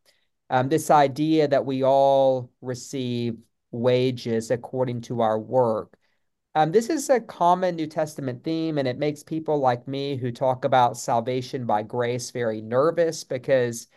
Um, 0.49 0.69
this 0.69 0.91
idea 0.91 1.47
that 1.47 1.65
we 1.65 1.83
all 1.83 2.51
receive 2.61 3.37
wages 3.71 4.51
according 4.51 5.01
to 5.01 5.21
our 5.21 5.39
work. 5.39 5.97
Um, 6.55 6.71
this 6.71 6.89
is 6.89 7.09
a 7.09 7.19
common 7.19 7.75
New 7.75 7.87
Testament 7.87 8.43
theme, 8.43 8.77
and 8.77 8.87
it 8.87 8.99
makes 8.99 9.23
people 9.23 9.57
like 9.57 9.87
me 9.87 10.15
who 10.15 10.31
talk 10.31 10.65
about 10.65 10.97
salvation 10.97 11.65
by 11.65 11.81
grace 11.81 12.29
very 12.29 12.61
nervous 12.61 13.23
because 13.23 13.87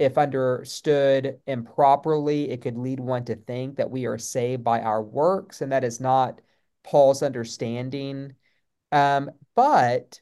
if 0.00 0.16
understood 0.16 1.40
improperly, 1.46 2.48
it 2.50 2.62
could 2.62 2.78
lead 2.78 2.98
one 2.98 3.26
to 3.26 3.36
think 3.36 3.76
that 3.76 3.90
we 3.90 4.06
are 4.06 4.16
saved 4.16 4.64
by 4.64 4.80
our 4.80 5.02
works, 5.02 5.60
and 5.60 5.72
that 5.72 5.84
is 5.84 6.00
not 6.00 6.40
Paul's 6.82 7.22
understanding. 7.22 8.34
Um, 8.92 9.30
but, 9.54 10.20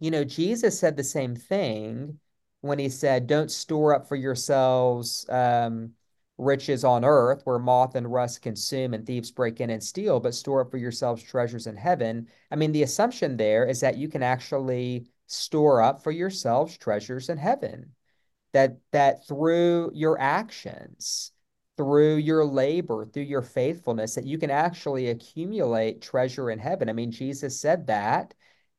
you 0.00 0.10
know, 0.10 0.24
Jesus 0.24 0.78
said 0.80 0.96
the 0.96 1.04
same 1.04 1.36
thing 1.36 2.18
when 2.62 2.78
he 2.78 2.88
said, 2.88 3.26
Don't 3.26 3.50
store 3.50 3.94
up 3.94 4.08
for 4.08 4.16
yourselves 4.16 5.26
um, 5.28 5.92
riches 6.38 6.82
on 6.82 7.04
earth 7.04 7.42
where 7.44 7.58
moth 7.58 7.96
and 7.96 8.10
rust 8.10 8.40
consume 8.40 8.94
and 8.94 9.06
thieves 9.06 9.30
break 9.30 9.60
in 9.60 9.68
and 9.68 9.84
steal, 9.84 10.20
but 10.20 10.34
store 10.34 10.62
up 10.62 10.70
for 10.70 10.78
yourselves 10.78 11.22
treasures 11.22 11.66
in 11.66 11.76
heaven. 11.76 12.28
I 12.50 12.56
mean, 12.56 12.72
the 12.72 12.84
assumption 12.84 13.36
there 13.36 13.66
is 13.66 13.80
that 13.80 13.98
you 13.98 14.08
can 14.08 14.22
actually 14.22 15.10
store 15.26 15.82
up 15.82 16.02
for 16.02 16.12
yourselves 16.12 16.78
treasures 16.78 17.28
in 17.28 17.36
heaven 17.36 17.94
that 18.52 18.76
that 18.92 19.26
through 19.26 19.90
your 19.94 20.18
actions 20.20 21.32
through 21.76 22.16
your 22.16 22.44
labor 22.44 23.06
through 23.06 23.22
your 23.22 23.42
faithfulness 23.42 24.14
that 24.14 24.26
you 24.26 24.38
can 24.38 24.50
actually 24.50 25.08
accumulate 25.08 26.02
treasure 26.02 26.50
in 26.50 26.58
heaven. 26.58 26.88
I 26.88 26.92
mean 26.92 27.10
jesus 27.10 27.58
said 27.60 27.86
that 27.86 28.34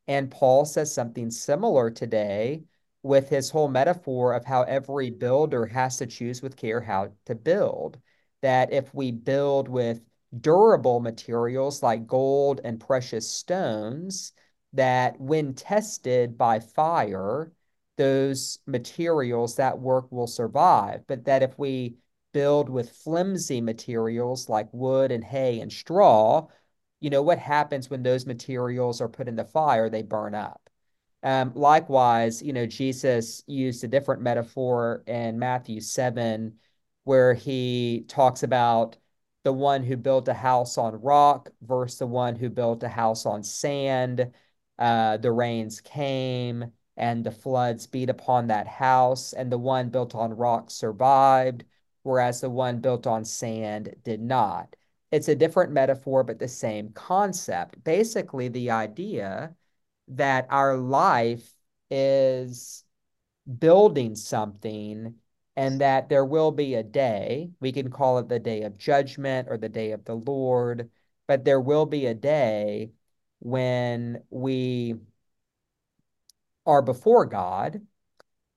and 0.06 0.30
paul 0.30 0.64
says 0.64 0.92
something 0.92 1.30
similar 1.30 1.90
today 1.90 2.62
with 3.02 3.28
his 3.28 3.50
whole 3.50 3.68
metaphor 3.68 4.32
of 4.32 4.44
how 4.44 4.62
every 4.62 5.10
builder 5.10 5.66
has 5.66 5.96
to 5.98 6.06
choose 6.06 6.42
with 6.42 6.56
care 6.56 6.80
how 6.80 7.12
to 7.26 7.34
build. 7.34 7.98
That 8.42 8.72
if 8.72 8.94
we 8.94 9.12
build 9.12 9.68
with 9.68 10.00
durable 10.40 11.00
materials 11.00 11.82
like 11.82 12.06
gold 12.06 12.60
and 12.64 12.80
precious 12.80 13.30
stones 13.30 14.32
that 14.72 15.20
when 15.20 15.54
tested 15.54 16.38
by 16.38 16.60
fire 16.60 17.52
those 18.02 18.58
materials, 18.66 19.54
that 19.56 19.78
work 19.78 20.10
will 20.10 20.26
survive. 20.26 21.06
But 21.06 21.24
that 21.26 21.44
if 21.44 21.56
we 21.56 21.96
build 22.32 22.68
with 22.68 22.90
flimsy 22.90 23.60
materials 23.60 24.48
like 24.48 24.68
wood 24.72 25.12
and 25.12 25.22
hay 25.22 25.60
and 25.60 25.72
straw, 25.72 26.48
you 27.00 27.10
know, 27.10 27.22
what 27.22 27.38
happens 27.38 27.88
when 27.88 28.02
those 28.02 28.26
materials 28.26 29.00
are 29.00 29.08
put 29.08 29.28
in 29.28 29.36
the 29.36 29.44
fire? 29.44 29.88
They 29.88 30.02
burn 30.02 30.34
up. 30.34 30.68
Um, 31.22 31.52
likewise, 31.54 32.42
you 32.42 32.52
know, 32.52 32.66
Jesus 32.66 33.44
used 33.46 33.84
a 33.84 33.88
different 33.88 34.22
metaphor 34.22 35.04
in 35.06 35.38
Matthew 35.38 35.80
7 35.80 36.58
where 37.04 37.34
he 37.34 38.04
talks 38.08 38.42
about 38.42 38.96
the 39.44 39.52
one 39.52 39.84
who 39.84 39.96
built 39.96 40.26
a 40.26 40.34
house 40.34 40.76
on 40.76 41.00
rock 41.00 41.50
versus 41.62 42.00
the 42.00 42.06
one 42.08 42.34
who 42.34 42.50
built 42.50 42.82
a 42.82 42.88
house 42.88 43.26
on 43.26 43.44
sand. 43.44 44.32
Uh, 44.76 45.18
the 45.18 45.30
rains 45.30 45.80
came, 45.80 46.72
and 46.96 47.24
the 47.24 47.30
floods 47.30 47.86
beat 47.86 48.10
upon 48.10 48.48
that 48.48 48.66
house, 48.66 49.32
and 49.32 49.50
the 49.50 49.58
one 49.58 49.88
built 49.88 50.14
on 50.14 50.36
rock 50.36 50.70
survived, 50.70 51.64
whereas 52.02 52.40
the 52.40 52.50
one 52.50 52.80
built 52.80 53.06
on 53.06 53.24
sand 53.24 53.94
did 54.04 54.20
not. 54.20 54.74
It's 55.10 55.28
a 55.28 55.34
different 55.34 55.72
metaphor, 55.72 56.24
but 56.24 56.38
the 56.38 56.48
same 56.48 56.90
concept. 56.90 57.82
Basically, 57.84 58.48
the 58.48 58.70
idea 58.70 59.54
that 60.08 60.46
our 60.50 60.76
life 60.76 61.54
is 61.90 62.84
building 63.58 64.14
something 64.14 65.14
and 65.56 65.80
that 65.80 66.08
there 66.08 66.24
will 66.24 66.50
be 66.50 66.74
a 66.74 66.82
day, 66.82 67.50
we 67.60 67.72
can 67.72 67.90
call 67.90 68.18
it 68.18 68.28
the 68.28 68.38
day 68.38 68.62
of 68.62 68.78
judgment 68.78 69.48
or 69.50 69.58
the 69.58 69.68
day 69.68 69.92
of 69.92 70.04
the 70.04 70.14
Lord, 70.14 70.90
but 71.26 71.44
there 71.44 71.60
will 71.60 71.84
be 71.84 72.06
a 72.06 72.14
day 72.14 72.92
when 73.40 74.22
we 74.30 74.94
are 76.66 76.82
before 76.82 77.26
God 77.26 77.80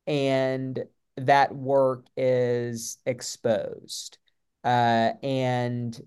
and 0.08 0.84
that 1.18 1.56
work 1.56 2.06
is 2.18 2.98
exposed 3.06 4.18
uh, 4.64 5.12
and 5.24 6.00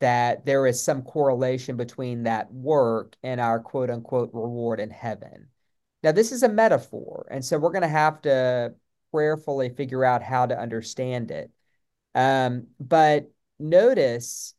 that 0.00 0.46
there 0.46 0.66
is 0.66 0.82
some 0.82 1.02
correlation 1.02 1.76
between 1.76 2.24
that 2.24 2.52
work 2.52 3.16
and 3.22 3.40
our 3.40 3.58
quote 3.58 3.90
unquote 3.90 4.30
reward 4.32 4.80
in 4.80 4.90
heaven. 4.90 5.48
Now, 6.02 6.12
this 6.12 6.30
is 6.30 6.44
a 6.44 6.48
metaphor, 6.48 7.26
and 7.30 7.44
so 7.44 7.58
we're 7.58 7.72
going 7.72 7.82
to 7.82 7.88
have 7.88 8.22
to 8.22 8.74
prayerfully 9.10 9.70
figure 9.70 10.04
out 10.04 10.22
how 10.22 10.46
to 10.46 10.58
understand 10.58 11.32
it. 11.32 11.50
Um, 12.14 12.68
but 12.78 13.30
notice 13.58 14.54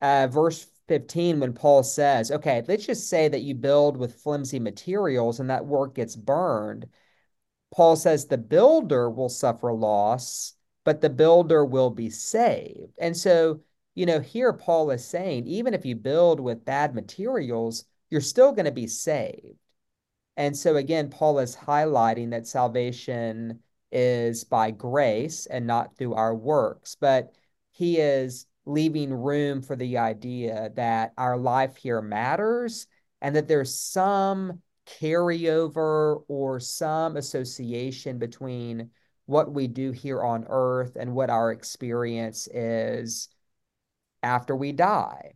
uh, 0.00 0.28
verse 0.28 0.64
15 0.88 1.40
when 1.40 1.52
Paul 1.52 1.82
says, 1.82 2.30
okay, 2.30 2.62
let's 2.68 2.86
just 2.86 3.08
say 3.08 3.28
that 3.28 3.42
you 3.42 3.54
build 3.54 3.96
with 3.96 4.20
flimsy 4.20 4.58
materials 4.58 5.40
and 5.40 5.50
that 5.50 5.66
work 5.66 5.94
gets 5.94 6.16
burned. 6.16 6.86
Paul 7.74 7.96
says 7.96 8.26
the 8.26 8.38
builder 8.38 9.10
will 9.10 9.28
suffer 9.28 9.72
loss, 9.72 10.54
but 10.84 11.00
the 11.00 11.10
builder 11.10 11.64
will 11.64 11.90
be 11.90 12.10
saved. 12.10 12.92
And 12.98 13.16
so, 13.16 13.60
you 13.94 14.06
know, 14.06 14.20
here 14.20 14.52
Paul 14.52 14.90
is 14.90 15.04
saying, 15.04 15.46
even 15.46 15.74
if 15.74 15.84
you 15.84 15.96
build 15.96 16.40
with 16.40 16.64
bad 16.64 16.94
materials, 16.94 17.84
you're 18.10 18.20
still 18.20 18.52
going 18.52 18.66
to 18.66 18.72
be 18.72 18.86
saved. 18.86 19.58
And 20.36 20.56
so, 20.56 20.76
again, 20.76 21.10
Paul 21.10 21.38
is 21.38 21.56
highlighting 21.56 22.30
that 22.30 22.46
salvation 22.46 23.60
is 23.92 24.44
by 24.44 24.70
grace 24.72 25.46
and 25.46 25.66
not 25.66 25.96
through 25.96 26.14
our 26.14 26.34
works. 26.34 26.96
But 26.96 27.32
he 27.72 27.98
is 27.98 28.46
leaving 28.66 29.12
room 29.12 29.62
for 29.62 29.76
the 29.76 29.98
idea 29.98 30.70
that 30.74 31.12
our 31.18 31.36
life 31.36 31.76
here 31.76 32.00
matters 32.00 32.86
and 33.20 33.36
that 33.36 33.48
there's 33.48 33.74
some 33.74 34.60
carryover 34.86 36.22
or 36.28 36.60
some 36.60 37.16
association 37.16 38.18
between 38.18 38.90
what 39.26 39.52
we 39.52 39.66
do 39.66 39.90
here 39.92 40.22
on 40.22 40.46
earth 40.48 40.96
and 40.96 41.14
what 41.14 41.30
our 41.30 41.50
experience 41.50 42.46
is 42.52 43.28
after 44.22 44.54
we 44.54 44.72
die. 44.72 45.32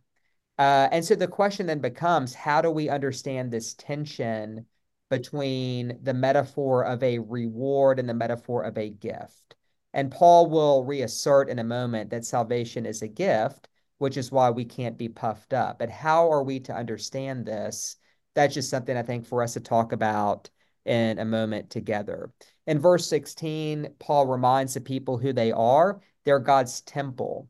Uh, 0.57 0.89
and 0.91 1.05
so 1.05 1.15
the 1.15 1.27
question 1.27 1.65
then 1.67 1.79
becomes 1.79 2.33
how 2.33 2.61
do 2.61 2.69
we 2.69 2.89
understand 2.89 3.49
this 3.49 3.73
tension 3.75 4.65
between 5.09 5.97
the 6.03 6.13
metaphor 6.13 6.83
of 6.83 7.01
a 7.01 7.17
reward 7.19 7.97
and 7.97 8.07
the 8.07 8.13
metaphor 8.13 8.63
of 8.63 8.77
a 8.77 8.89
gift? 8.89 9.55
And 9.93 10.11
Paul 10.11 10.49
will 10.49 10.83
reassert 10.85 11.49
in 11.49 11.59
a 11.59 11.63
moment 11.63 12.09
that 12.11 12.25
salvation 12.25 12.85
is 12.85 13.01
a 13.01 13.07
gift, 13.07 13.67
which 13.97 14.17
is 14.17 14.31
why 14.31 14.49
we 14.49 14.65
can't 14.65 14.97
be 14.97 15.09
puffed 15.09 15.53
up. 15.53 15.79
But 15.79 15.89
how 15.89 16.31
are 16.31 16.43
we 16.43 16.59
to 16.61 16.75
understand 16.75 17.45
this? 17.45 17.95
That's 18.35 18.53
just 18.53 18.69
something 18.69 18.95
I 18.95 19.01
think 19.01 19.25
for 19.25 19.41
us 19.41 19.53
to 19.53 19.59
talk 19.59 19.91
about 19.91 20.49
in 20.85 21.19
a 21.19 21.25
moment 21.25 21.69
together. 21.69 22.31
In 22.67 22.79
verse 22.79 23.07
16, 23.07 23.95
Paul 23.99 24.27
reminds 24.27 24.73
the 24.73 24.81
people 24.81 25.17
who 25.17 25.33
they 25.33 25.51
are. 25.51 26.01
They're 26.23 26.39
God's 26.39 26.81
temple. 26.81 27.49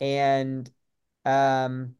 And 0.00 0.70
um, 1.24 1.94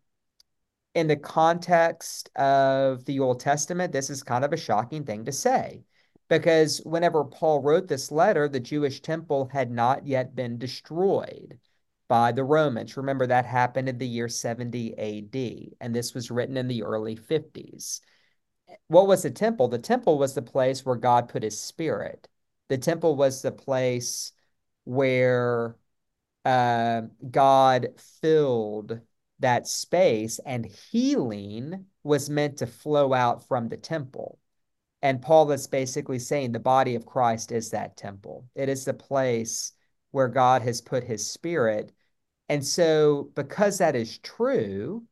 in 0.95 1.07
the 1.07 1.17
context 1.17 2.29
of 2.37 3.05
the 3.05 3.21
Old 3.21 3.41
Testament, 3.41 3.93
this 3.93 4.11
is 4.11 4.23
kind 4.23 4.45
of 4.45 4.53
a 4.53 4.57
shocking 4.57 5.05
thing 5.05 5.25
to 5.27 5.33
say 5.33 5.85
because 6.29 6.79
whenever 6.85 7.25
Paul 7.25 7.61
wrote 7.61 7.89
this 7.89 8.11
letter, 8.11 8.49
the 8.49 8.61
Jewish 8.61 9.01
temple 9.01 9.49
had 9.53 9.71
not 9.71 10.07
yet 10.07 10.35
been 10.35 10.59
destroyed 10.59 11.59
by 12.09 12.33
the 12.33 12.45
Romans. 12.45 12.97
Remember, 12.97 13.27
that 13.27 13.47
happened 13.47 13.89
in 13.89 13.99
the 13.99 14.07
year 14.07 14.29
70 14.29 14.99
AD, 14.99 15.77
and 15.81 15.95
this 15.95 16.15
was 16.15 16.31
written 16.31 16.57
in 16.57 16.69
the 16.69 16.83
early 16.83 17.17
50s. 17.17 18.01
What 18.89 19.07
was 19.07 19.23
the 19.23 19.31
temple? 19.31 19.69
The 19.69 19.79
temple 19.79 20.19
was 20.19 20.35
the 20.35 20.43
place 20.43 20.85
where 20.85 20.97
God 20.97 21.29
put 21.29 21.43
his 21.43 21.59
spirit. 21.61 22.29
The 22.69 22.79
temple 22.79 23.17
was 23.17 23.43
the 23.43 23.53
place 23.53 24.33
where 24.85 25.77
uh, 26.45 27.03
God 27.29 27.89
filled 28.21 29.01
that 29.41 29.67
space, 29.67 30.41
and 30.45 30.65
healing 30.65 31.87
was 32.03 32.31
meant 32.31 32.59
to 32.59 32.67
flow 32.67 33.13
out 33.13 33.47
from 33.47 33.69
the 33.69 33.77
temple. 33.77 34.39
And 35.07 35.23
Paul 35.23 35.53
is 35.53 35.69
basically 35.69 36.19
saying 36.19 36.51
the 36.51 36.59
body 36.59 36.97
of 36.97 37.07
Christ 37.07 37.53
is 37.53 37.71
that 37.71 37.97
temple. 37.97 38.45
It 38.57 38.69
is 38.69 38.85
the 38.85 38.93
place 38.93 39.71
where 40.11 40.27
God 40.27 40.63
has 40.63 40.81
put 40.81 41.05
his 41.05 41.25
spirit. 41.25 41.93
And 42.49 42.67
so, 42.67 43.31
because 43.37 43.79
that 43.79 43.95
is 43.95 44.19
true, 44.19 45.07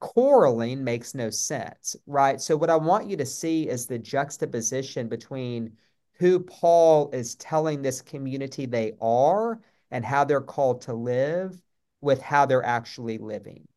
quarreling 0.00 0.82
makes 0.82 1.14
no 1.14 1.30
sense, 1.30 1.94
right? 2.08 2.40
So, 2.40 2.56
what 2.56 2.68
I 2.68 2.74
want 2.74 3.08
you 3.08 3.16
to 3.18 3.26
see 3.26 3.68
is 3.68 3.86
the 3.86 3.96
juxtaposition 3.96 5.06
between 5.06 5.76
who 6.14 6.40
Paul 6.40 7.08
is 7.12 7.36
telling 7.36 7.82
this 7.82 8.02
community 8.02 8.66
they 8.66 8.94
are 9.00 9.60
and 9.92 10.04
how 10.04 10.24
they're 10.24 10.40
called 10.40 10.80
to 10.80 10.94
live 10.94 11.62
with 12.00 12.20
how 12.20 12.44
they're 12.44 12.66
actually 12.66 13.18
living, 13.18 13.68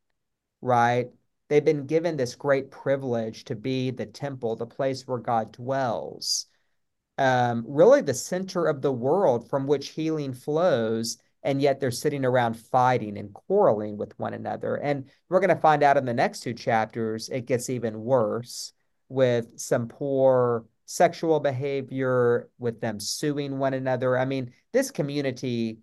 right? 0.62 1.12
They've 1.50 1.66
been 1.66 1.88
given 1.88 2.16
this 2.16 2.36
great 2.36 2.70
privilege 2.70 3.44
to 3.46 3.56
be 3.56 3.90
the 3.90 4.06
temple, 4.06 4.56
the 4.56 4.68
place 4.68 5.08
where 5.08 5.18
God 5.18 5.52
dwells, 5.52 6.46
um, 7.18 7.66
really 7.68 8.02
the 8.02 8.14
center 8.14 8.66
of 8.66 8.82
the 8.82 8.92
world 8.92 9.50
from 9.50 9.66
which 9.66 9.90
healing 9.90 10.34
flows. 10.34 11.18
And 11.42 11.62
yet 11.62 11.80
they're 11.80 11.90
sitting 11.90 12.26
around 12.26 12.56
fighting 12.56 13.18
and 13.18 13.34
quarreling 13.34 13.98
with 13.98 14.18
one 14.20 14.34
another. 14.34 14.76
And 14.76 15.10
we're 15.30 15.40
going 15.40 15.56
to 15.56 15.62
find 15.62 15.84
out 15.84 15.98
in 15.98 16.06
the 16.06 16.14
next 16.14 16.42
two 16.42 16.54
chapters, 16.54 17.30
it 17.30 17.46
gets 17.46 17.70
even 17.70 18.02
worse 18.02 18.74
with 19.08 19.58
some 19.58 19.88
poor 19.88 20.66
sexual 20.86 21.40
behavior, 21.40 22.50
with 22.60 22.82
them 22.82 23.00
suing 23.00 23.58
one 23.58 23.74
another. 23.74 24.18
I 24.18 24.26
mean, 24.26 24.52
this 24.74 24.92
community 24.92 25.80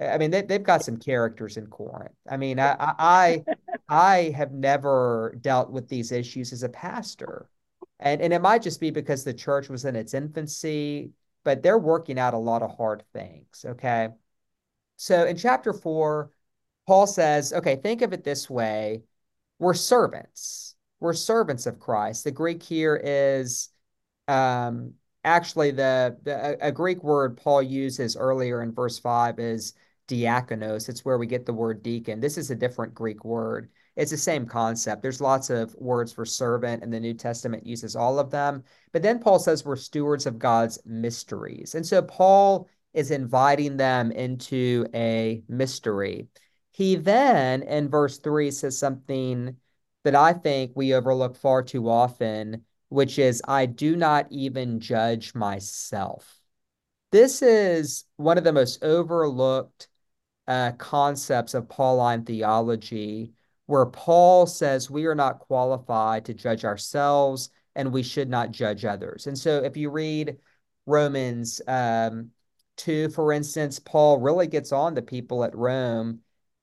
I 0.00 0.18
mean, 0.18 0.30
they, 0.30 0.42
they've 0.42 0.62
got 0.62 0.84
some 0.84 0.96
characters 0.96 1.56
in 1.56 1.66
Corinth. 1.66 2.14
I 2.28 2.36
mean, 2.36 2.60
I, 2.60 2.76
I, 2.78 3.44
I 3.88 4.34
have 4.36 4.52
never 4.52 5.36
dealt 5.40 5.70
with 5.70 5.88
these 5.88 6.12
issues 6.12 6.52
as 6.52 6.62
a 6.62 6.68
pastor. 6.68 7.48
And, 8.00 8.20
and 8.20 8.32
it 8.32 8.42
might 8.42 8.62
just 8.62 8.80
be 8.80 8.90
because 8.90 9.24
the 9.24 9.34
church 9.34 9.68
was 9.68 9.84
in 9.84 9.96
its 9.96 10.14
infancy, 10.14 11.12
but 11.44 11.62
they're 11.62 11.78
working 11.78 12.18
out 12.18 12.34
a 12.34 12.38
lot 12.38 12.62
of 12.62 12.76
hard 12.76 13.02
things. 13.12 13.64
Okay. 13.66 14.08
So 14.96 15.24
in 15.24 15.36
chapter 15.36 15.72
four, 15.72 16.30
Paul 16.86 17.06
says, 17.06 17.52
okay, 17.52 17.76
think 17.76 18.02
of 18.02 18.12
it 18.12 18.24
this 18.24 18.48
way 18.48 19.02
we're 19.58 19.74
servants. 19.74 20.74
We're 21.00 21.12
servants 21.12 21.66
of 21.66 21.80
Christ. 21.80 22.24
The 22.24 22.30
Greek 22.30 22.62
here 22.62 23.00
is 23.02 23.70
um, 24.28 24.94
actually 25.24 25.72
the, 25.72 26.16
the 26.22 26.58
a, 26.60 26.72
Greek 26.72 27.02
word 27.02 27.36
Paul 27.36 27.62
uses 27.62 28.16
earlier 28.16 28.62
in 28.62 28.72
verse 28.72 28.98
five 28.98 29.38
is 29.38 29.74
diakonos. 30.08 30.88
It's 30.88 31.04
where 31.04 31.18
we 31.18 31.26
get 31.26 31.46
the 31.46 31.52
word 31.52 31.82
deacon. 31.82 32.20
This 32.20 32.38
is 32.38 32.50
a 32.50 32.56
different 32.56 32.94
Greek 32.94 33.24
word. 33.24 33.70
It's 33.98 34.12
the 34.12 34.16
same 34.16 34.46
concept. 34.46 35.02
There's 35.02 35.20
lots 35.20 35.50
of 35.50 35.74
words 35.74 36.12
for 36.12 36.24
servant, 36.24 36.84
and 36.84 36.92
the 36.92 37.00
New 37.00 37.14
Testament 37.14 37.66
uses 37.66 37.96
all 37.96 38.20
of 38.20 38.30
them. 38.30 38.62
But 38.92 39.02
then 39.02 39.18
Paul 39.18 39.40
says 39.40 39.64
we're 39.64 39.74
stewards 39.74 40.24
of 40.24 40.38
God's 40.38 40.78
mysteries. 40.86 41.74
And 41.74 41.84
so 41.84 42.00
Paul 42.00 42.68
is 42.94 43.10
inviting 43.10 43.76
them 43.76 44.12
into 44.12 44.86
a 44.94 45.42
mystery. 45.48 46.28
He 46.70 46.94
then, 46.94 47.62
in 47.64 47.88
verse 47.88 48.18
three, 48.18 48.52
says 48.52 48.78
something 48.78 49.56
that 50.04 50.14
I 50.14 50.32
think 50.32 50.72
we 50.76 50.94
overlook 50.94 51.34
far 51.34 51.64
too 51.64 51.90
often, 51.90 52.64
which 52.90 53.18
is, 53.18 53.42
I 53.48 53.66
do 53.66 53.96
not 53.96 54.28
even 54.30 54.78
judge 54.78 55.34
myself. 55.34 56.38
This 57.10 57.42
is 57.42 58.04
one 58.16 58.38
of 58.38 58.44
the 58.44 58.52
most 58.52 58.84
overlooked 58.84 59.88
uh, 60.46 60.72
concepts 60.78 61.54
of 61.54 61.68
Pauline 61.68 62.24
theology, 62.24 63.32
where 63.68 63.84
Paul 63.84 64.46
says 64.46 64.90
we 64.90 65.04
are 65.04 65.14
not 65.14 65.40
qualified 65.40 66.24
to 66.24 66.32
judge 66.32 66.64
ourselves 66.64 67.50
and 67.76 67.92
we 67.92 68.02
should 68.02 68.30
not 68.30 68.50
judge 68.50 68.86
others. 68.86 69.26
And 69.26 69.38
so 69.38 69.62
if 69.62 69.76
you 69.76 69.90
read 69.90 70.38
Romans 70.86 71.60
um, 71.68 72.30
2, 72.78 73.10
for 73.10 73.30
instance, 73.30 73.78
Paul 73.78 74.20
really 74.20 74.46
gets 74.46 74.72
on 74.72 74.94
the 74.94 75.02
people 75.02 75.44
at 75.44 75.54
Rome 75.54 76.20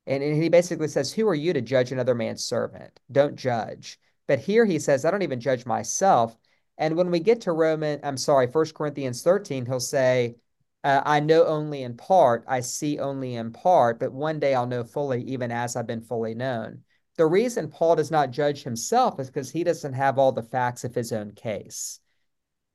and, 0.08 0.24
and 0.24 0.42
he 0.42 0.50
basically 0.50 0.88
says, 0.88 1.14
Who 1.14 1.28
are 1.28 1.36
you 1.36 1.54
to 1.54 1.62
judge 1.62 1.92
another 1.92 2.16
man's 2.16 2.44
servant? 2.44 3.00
Don't 3.12 3.36
judge. 3.36 4.00
But 4.28 4.40
here 4.40 4.66
he 4.66 4.80
says, 4.80 5.06
I 5.06 5.12
don't 5.12 5.22
even 5.22 5.40
judge 5.40 5.64
myself. 5.64 6.36
And 6.80 6.98
when 6.98 7.12
we 7.12 7.20
get 7.20 7.42
to 7.42 7.52
Roman, 7.52 8.00
I'm 8.02 8.18
sorry, 8.18 8.48
First 8.48 8.74
Corinthians 8.74 9.22
13, 9.22 9.68
he'll 9.68 9.80
say, 9.80 10.38
uh, 10.84 11.04
I 11.06 11.20
know 11.20 11.46
only 11.46 11.84
in 11.84 11.98
part, 11.98 12.46
I 12.48 12.62
see 12.62 12.98
only 12.98 13.36
in 13.36 13.52
part, 13.52 14.00
but 14.00 14.12
one 14.12 14.40
day 14.40 14.56
I'll 14.56 14.66
know 14.66 14.84
fully, 14.84 15.22
even 15.26 15.52
as 15.52 15.76
I've 15.76 15.86
been 15.86 16.02
fully 16.02 16.34
known. 16.34 16.82
The 17.18 17.26
reason 17.26 17.70
Paul 17.70 17.96
does 17.96 18.12
not 18.12 18.32
judge 18.32 18.64
himself 18.64 19.20
is 19.20 19.28
because 19.28 19.50
he 19.50 19.64
doesn't 19.64 19.94
have 19.94 20.18
all 20.18 20.32
the 20.32 20.44
facts 20.44 20.84
of 20.84 20.94
his 20.94 21.12
own 21.12 21.32
case. 21.32 22.00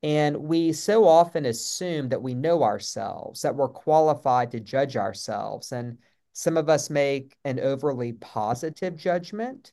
And 0.02 0.36
we 0.38 0.72
so 0.72 1.06
often 1.06 1.44
assume 1.44 2.08
that 2.08 2.22
we 2.22 2.34
know 2.34 2.62
ourselves, 2.62 3.42
that 3.42 3.54
we're 3.54 3.68
qualified 3.68 4.50
to 4.52 4.60
judge 4.60 4.96
ourselves. 4.96 5.72
And 5.72 5.98
some 6.32 6.56
of 6.56 6.70
us 6.70 6.88
make 6.88 7.36
an 7.44 7.60
overly 7.60 8.14
positive 8.14 8.96
judgment. 8.96 9.72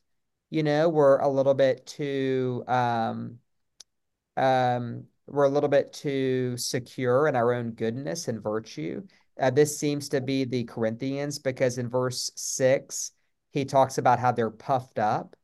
You 0.50 0.62
know, 0.62 0.88
we're 0.90 1.18
a 1.18 1.28
little 1.28 1.54
bit 1.54 1.86
too 1.86 2.64
um, 2.68 3.38
um, 4.36 5.04
we're 5.26 5.44
a 5.44 5.50
little 5.50 5.68
bit 5.68 5.92
too 5.92 6.56
secure 6.56 7.28
in 7.28 7.36
our 7.36 7.52
own 7.52 7.72
goodness 7.72 8.28
and 8.28 8.42
virtue. 8.42 9.06
Uh, 9.38 9.50
this 9.50 9.76
seems 9.76 10.08
to 10.08 10.20
be 10.20 10.44
the 10.44 10.64
Corinthians 10.64 11.38
because 11.38 11.78
in 11.78 11.88
verse 11.88 12.30
six, 12.34 13.12
he 13.58 13.64
talks 13.64 13.98
about 13.98 14.18
how 14.18 14.32
they're 14.32 14.50
puffed 14.50 14.98
up. 14.98 15.36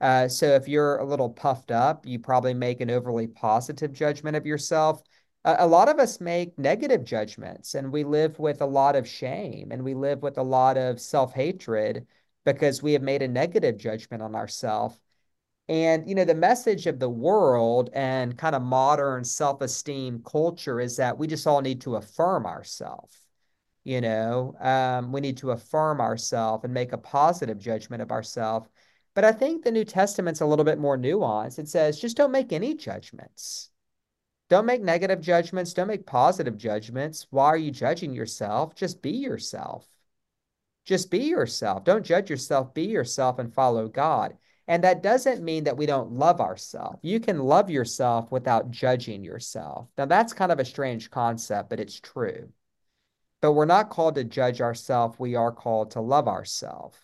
Uh, 0.00 0.28
so 0.28 0.46
if 0.46 0.68
you're 0.68 0.96
a 0.98 1.04
little 1.04 1.28
puffed 1.30 1.70
up, 1.70 2.06
you 2.06 2.18
probably 2.18 2.54
make 2.54 2.80
an 2.80 2.90
overly 2.90 3.26
positive 3.26 3.92
judgment 3.92 4.36
of 4.36 4.46
yourself. 4.46 5.02
A 5.44 5.66
lot 5.66 5.88
of 5.88 5.98
us 5.98 6.20
make 6.20 6.58
negative 6.58 7.04
judgments 7.04 7.74
and 7.74 7.92
we 7.92 8.04
live 8.04 8.38
with 8.38 8.60
a 8.60 8.66
lot 8.66 8.94
of 8.96 9.08
shame 9.08 9.72
and 9.72 9.82
we 9.82 9.94
live 9.94 10.22
with 10.22 10.36
a 10.38 10.42
lot 10.42 10.76
of 10.76 11.00
self 11.00 11.32
hatred 11.32 12.06
because 12.44 12.82
we 12.82 12.92
have 12.92 13.02
made 13.02 13.22
a 13.22 13.28
negative 13.28 13.78
judgment 13.78 14.22
on 14.22 14.34
ourselves. 14.34 14.98
And, 15.68 16.08
you 16.08 16.14
know, 16.14 16.24
the 16.24 16.34
message 16.34 16.86
of 16.86 16.98
the 16.98 17.08
world 17.08 17.90
and 17.94 18.36
kind 18.36 18.56
of 18.56 18.62
modern 18.62 19.24
self 19.24 19.60
esteem 19.62 20.22
culture 20.24 20.80
is 20.80 20.96
that 20.96 21.16
we 21.16 21.26
just 21.26 21.46
all 21.46 21.60
need 21.62 21.80
to 21.82 21.96
affirm 21.96 22.44
ourselves. 22.46 23.16
You 23.90 24.00
know, 24.00 24.54
um, 24.60 25.10
we 25.10 25.20
need 25.20 25.38
to 25.38 25.50
affirm 25.50 26.00
ourselves 26.00 26.62
and 26.62 26.72
make 26.72 26.92
a 26.92 26.96
positive 26.96 27.58
judgment 27.58 28.00
of 28.00 28.12
ourselves. 28.12 28.68
But 29.14 29.24
I 29.24 29.32
think 29.32 29.64
the 29.64 29.72
New 29.72 29.84
Testament's 29.84 30.40
a 30.40 30.46
little 30.46 30.64
bit 30.64 30.78
more 30.78 30.96
nuanced. 30.96 31.58
It 31.58 31.68
says 31.68 31.98
just 31.98 32.16
don't 32.16 32.30
make 32.30 32.52
any 32.52 32.76
judgments. 32.76 33.70
Don't 34.48 34.64
make 34.64 34.80
negative 34.80 35.20
judgments. 35.20 35.74
Don't 35.74 35.88
make 35.88 36.06
positive 36.06 36.56
judgments. 36.56 37.26
Why 37.30 37.46
are 37.46 37.56
you 37.56 37.72
judging 37.72 38.12
yourself? 38.12 38.76
Just 38.76 39.02
be 39.02 39.10
yourself. 39.10 39.88
Just 40.84 41.10
be 41.10 41.24
yourself. 41.24 41.82
Don't 41.82 42.06
judge 42.06 42.30
yourself. 42.30 42.72
Be 42.72 42.84
yourself 42.84 43.40
and 43.40 43.52
follow 43.52 43.88
God. 43.88 44.36
And 44.68 44.84
that 44.84 45.02
doesn't 45.02 45.42
mean 45.42 45.64
that 45.64 45.76
we 45.76 45.86
don't 45.86 46.12
love 46.12 46.40
ourselves. 46.40 47.00
You 47.02 47.18
can 47.18 47.40
love 47.40 47.68
yourself 47.68 48.30
without 48.30 48.70
judging 48.70 49.24
yourself. 49.24 49.88
Now, 49.98 50.06
that's 50.06 50.32
kind 50.32 50.52
of 50.52 50.60
a 50.60 50.64
strange 50.64 51.10
concept, 51.10 51.70
but 51.70 51.80
it's 51.80 51.98
true. 51.98 52.52
But 53.40 53.52
we're 53.52 53.64
not 53.64 53.90
called 53.90 54.16
to 54.16 54.24
judge 54.24 54.60
ourselves. 54.60 55.18
We 55.18 55.34
are 55.34 55.52
called 55.52 55.92
to 55.92 56.00
love 56.00 56.28
ourselves. 56.28 56.98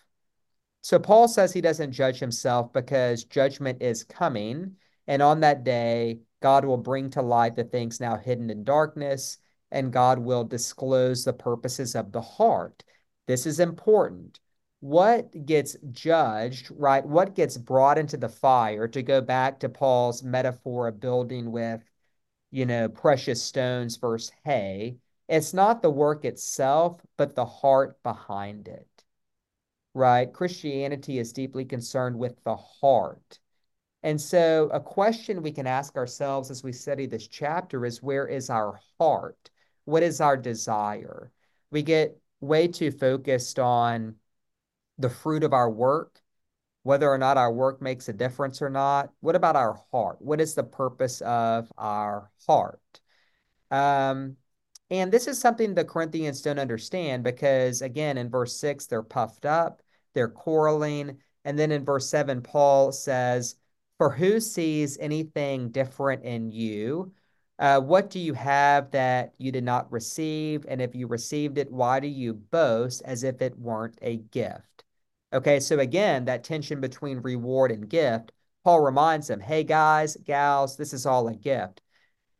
So 0.81 0.99
Paul 0.99 1.27
says 1.27 1.51
he 1.51 1.61
doesn't 1.61 1.91
judge 1.91 2.19
himself 2.19 2.71
because 2.71 3.23
judgment 3.23 3.81
is 3.81 4.03
coming. 4.03 4.75
And 5.07 5.21
on 5.21 5.39
that 5.41 5.63
day, 5.63 6.19
God 6.41 6.65
will 6.65 6.77
bring 6.77 7.09
to 7.11 7.21
light 7.21 7.55
the 7.55 7.63
things 7.63 7.99
now 7.99 8.15
hidden 8.17 8.49
in 8.49 8.63
darkness, 8.63 9.39
and 9.71 9.91
God 9.91 10.19
will 10.19 10.43
disclose 10.43 11.25
the 11.25 11.33
purposes 11.33 11.95
of 11.95 12.11
the 12.11 12.21
heart. 12.21 12.83
This 13.25 13.45
is 13.45 13.59
important. 13.59 14.39
What 14.79 15.45
gets 15.45 15.75
judged, 15.91 16.69
right? 16.71 17.03
What 17.03 17.33
gets 17.33 17.57
brought 17.57 17.97
into 17.97 18.17
the 18.17 18.29
fire, 18.29 18.87
to 18.89 19.01
go 19.01 19.21
back 19.21 19.59
to 19.61 19.69
Paul's 19.69 20.21
metaphor 20.21 20.87
of 20.87 20.99
building 20.99 21.51
with, 21.51 21.81
you 22.51 22.65
know, 22.65 22.87
precious 22.87 23.41
stones 23.41 23.97
versus 23.97 24.31
hay, 24.45 24.97
it's 25.27 25.53
not 25.53 25.81
the 25.81 25.89
work 25.89 26.25
itself, 26.25 27.01
but 27.17 27.35
the 27.35 27.45
heart 27.45 28.01
behind 28.03 28.67
it, 28.67 29.05
right? 29.93 30.31
Christianity 30.31 31.19
is 31.19 31.33
deeply 31.33 31.65
concerned 31.65 32.17
with 32.17 32.41
the 32.43 32.55
heart. 32.55 33.39
And 34.03 34.21
so, 34.21 34.69
a 34.71 34.79
question 34.79 35.41
we 35.41 35.51
can 35.51 35.67
ask 35.67 35.97
ourselves 35.97 36.49
as 36.49 36.63
we 36.63 36.71
study 36.71 37.07
this 37.07 37.27
chapter 37.27 37.85
is 37.85 38.01
where 38.01 38.27
is 38.27 38.49
our 38.49 38.79
heart? 38.99 39.49
What 39.85 40.03
is 40.03 40.21
our 40.21 40.37
desire? 40.37 41.31
We 41.71 41.83
get 41.83 42.17
way 42.39 42.67
too 42.67 42.91
focused 42.91 43.59
on 43.59 44.15
the 44.97 45.09
fruit 45.09 45.43
of 45.43 45.53
our 45.53 45.69
work, 45.69 46.21
whether 46.83 47.09
or 47.09 47.17
not 47.17 47.37
our 47.37 47.51
work 47.51 47.81
makes 47.81 48.07
a 48.07 48.13
difference 48.13 48.61
or 48.61 48.69
not. 48.69 49.11
What 49.19 49.35
about 49.35 49.55
our 49.55 49.81
heart? 49.91 50.21
What 50.21 50.39
is 50.39 50.55
the 50.55 50.63
purpose 50.63 51.21
of 51.21 51.71
our 51.77 52.31
heart? 52.45 53.01
Um, 53.71 54.37
and 54.89 55.11
this 55.11 55.27
is 55.27 55.39
something 55.39 55.73
the 55.73 55.85
Corinthians 55.85 56.41
don't 56.41 56.59
understand 56.59 57.23
because, 57.23 57.81
again, 57.81 58.17
in 58.17 58.29
verse 58.29 58.55
six, 58.55 58.85
they're 58.85 59.03
puffed 59.03 59.45
up, 59.45 59.81
they're 60.13 60.29
quarreling. 60.29 61.17
And 61.45 61.57
then 61.57 61.71
in 61.71 61.85
verse 61.85 62.09
seven, 62.09 62.41
Paul 62.41 62.91
says, 62.91 63.55
For 63.97 64.09
who 64.09 64.39
sees 64.39 64.97
anything 64.97 65.71
different 65.71 66.23
in 66.23 66.51
you? 66.51 67.13
Uh, 67.59 67.81
what 67.81 68.09
do 68.09 68.19
you 68.19 68.33
have 68.33 68.91
that 68.91 69.33
you 69.37 69.51
did 69.51 69.63
not 69.63 69.91
receive? 69.91 70.65
And 70.67 70.81
if 70.81 70.93
you 70.95 71.07
received 71.07 71.57
it, 71.57 71.71
why 71.71 71.99
do 71.99 72.07
you 72.07 72.33
boast 72.33 73.01
as 73.03 73.23
if 73.23 73.41
it 73.41 73.57
weren't 73.57 73.97
a 74.01 74.17
gift? 74.17 74.83
Okay, 75.33 75.59
so 75.59 75.79
again, 75.79 76.25
that 76.25 76.43
tension 76.43 76.79
between 76.79 77.19
reward 77.19 77.71
and 77.71 77.89
gift, 77.89 78.31
Paul 78.63 78.81
reminds 78.81 79.27
them, 79.27 79.39
hey, 79.39 79.63
guys, 79.63 80.15
gals, 80.23 80.77
this 80.77 80.93
is 80.93 81.05
all 81.05 81.27
a 81.27 81.35
gift. 81.35 81.81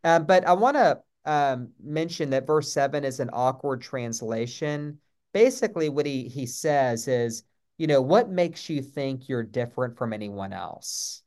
Um, 0.04 0.26
but 0.26 0.46
I 0.46 0.54
want 0.54 0.78
to 0.78 1.02
um, 1.28 1.70
mention 1.84 2.30
that 2.32 2.48
verse 2.48 2.72
7 2.72 3.04
is 3.04 3.20
an 3.20 3.30
awkward 3.34 3.82
translation. 3.82 5.00
Basically, 5.34 5.90
what 5.90 6.06
he, 6.06 6.28
he 6.28 6.46
says 6.46 7.08
is, 7.08 7.44
you 7.78 7.86
know, 7.86 8.02
what 8.02 8.30
makes 8.30 8.70
you 8.70 8.82
think 8.82 9.28
you're 9.30 9.44
different 9.44 9.98
from 9.98 10.14
anyone 10.14 10.54
else? 10.54 11.22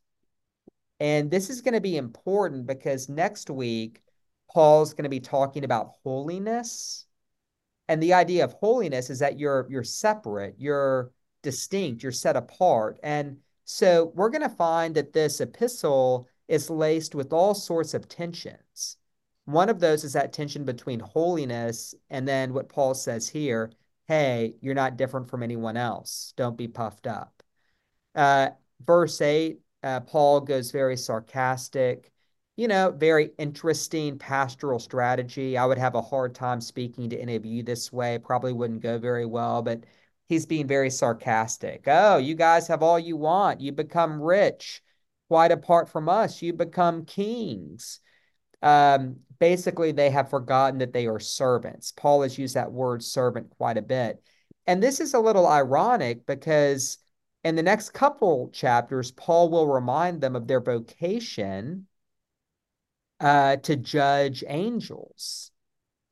And 0.98 1.30
this 1.30 1.50
is 1.50 1.60
going 1.60 1.74
to 1.74 1.80
be 1.80 1.96
important 1.96 2.66
because 2.66 3.08
next 3.08 3.50
week, 3.50 4.02
Paul's 4.50 4.94
going 4.94 5.04
to 5.04 5.10
be 5.10 5.20
talking 5.20 5.64
about 5.64 5.92
holiness. 6.02 7.06
And 7.88 8.02
the 8.02 8.14
idea 8.14 8.44
of 8.44 8.52
holiness 8.54 9.10
is 9.10 9.18
that 9.20 9.38
you're 9.38 9.66
you're 9.70 9.84
separate, 9.84 10.54
you're 10.58 11.12
distinct, 11.42 12.02
you're 12.02 12.12
set 12.12 12.36
apart. 12.36 12.98
And 13.02 13.38
so 13.64 14.12
we're 14.14 14.30
going 14.30 14.42
to 14.42 14.48
find 14.48 14.94
that 14.94 15.12
this 15.12 15.40
epistle 15.40 16.26
is 16.48 16.70
laced 16.70 17.14
with 17.14 17.32
all 17.32 17.54
sorts 17.54 17.94
of 17.94 18.08
tensions. 18.08 18.96
One 19.52 19.68
of 19.68 19.80
those 19.80 20.04
is 20.04 20.12
that 20.14 20.32
tension 20.32 20.64
between 20.64 21.00
holiness 21.00 21.94
and 22.10 22.26
then 22.26 22.52
what 22.54 22.68
Paul 22.68 22.94
says 22.94 23.28
here 23.28 23.72
hey, 24.06 24.56
you're 24.60 24.74
not 24.74 24.96
different 24.96 25.30
from 25.30 25.40
anyone 25.40 25.76
else. 25.76 26.34
Don't 26.36 26.56
be 26.56 26.66
puffed 26.66 27.06
up. 27.06 27.44
Uh, 28.16 28.48
verse 28.84 29.20
8 29.20 29.60
uh, 29.82 30.00
Paul 30.00 30.40
goes 30.40 30.70
very 30.70 30.96
sarcastic, 30.96 32.12
you 32.56 32.68
know, 32.68 32.90
very 32.90 33.30
interesting 33.38 34.18
pastoral 34.18 34.78
strategy. 34.78 35.56
I 35.56 35.64
would 35.64 35.78
have 35.78 35.94
a 35.94 36.02
hard 36.02 36.34
time 36.34 36.60
speaking 36.60 37.08
to 37.10 37.18
any 37.20 37.36
of 37.36 37.46
you 37.46 37.62
this 37.62 37.92
way, 37.92 38.18
probably 38.18 38.52
wouldn't 38.52 38.82
go 38.82 38.98
very 38.98 39.26
well, 39.26 39.62
but 39.62 39.84
he's 40.28 40.44
being 40.44 40.66
very 40.66 40.90
sarcastic. 40.90 41.84
Oh, 41.86 42.18
you 42.18 42.34
guys 42.34 42.68
have 42.68 42.82
all 42.82 42.98
you 42.98 43.16
want. 43.16 43.60
You 43.60 43.72
become 43.72 44.20
rich. 44.20 44.82
Quite 45.28 45.52
apart 45.52 45.88
from 45.88 46.08
us, 46.08 46.42
you 46.42 46.52
become 46.52 47.04
kings. 47.04 48.00
Um, 48.62 49.16
basically, 49.38 49.92
they 49.92 50.10
have 50.10 50.30
forgotten 50.30 50.78
that 50.78 50.92
they 50.92 51.06
are 51.06 51.20
servants. 51.20 51.92
Paul 51.92 52.22
has 52.22 52.38
used 52.38 52.54
that 52.54 52.72
word 52.72 53.02
servant 53.02 53.50
quite 53.56 53.78
a 53.78 53.82
bit. 53.82 54.22
And 54.66 54.82
this 54.82 55.00
is 55.00 55.14
a 55.14 55.20
little 55.20 55.46
ironic 55.46 56.26
because 56.26 56.98
in 57.42 57.56
the 57.56 57.62
next 57.62 57.90
couple 57.90 58.50
chapters, 58.50 59.10
Paul 59.12 59.50
will 59.50 59.66
remind 59.66 60.20
them 60.20 60.36
of 60.36 60.46
their 60.46 60.60
vocation 60.60 61.86
uh, 63.18 63.56
to 63.56 63.76
judge 63.76 64.44
angels, 64.46 65.50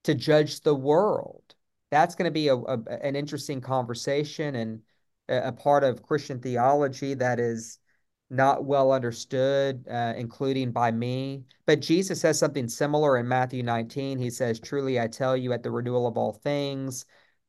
to 0.05 0.15
judge 0.15 0.61
the 0.61 0.75
world. 0.75 1.55
That's 1.91 2.15
going 2.15 2.27
to 2.27 2.31
be 2.31 2.49
a, 2.49 2.57
a, 2.57 2.79
an 3.03 3.17
interesting 3.17 3.61
conversation 3.61 4.55
and 4.55 4.81
a, 5.29 5.49
a, 5.49 5.53
part 5.53 5.85
of 5.85 6.03
Christian 6.03 6.41
theology 6.41 7.15
that 7.15 7.41
is 7.41 7.79
not 8.31 8.64
well 8.64 8.93
understood, 8.93 9.87
uh, 9.91 10.14
including 10.17 10.71
by 10.73 10.91
me. 10.91 11.45
But 11.67 11.81
Jesus 11.81 12.21
says 12.21 12.38
something 12.38 12.69
similar 12.69 13.19
in 13.19 13.29
Matthew 13.29 13.62
19. 13.62 14.19
He 14.19 14.31
says, 14.31 14.61
Truly 14.61 15.01
I 15.01 15.07
tell 15.07 15.37
you, 15.37 15.53
at 15.53 15.62
the 15.62 15.71
renewal 15.71 16.07
of 16.07 16.17
all 16.17 16.33
things, 16.33 17.07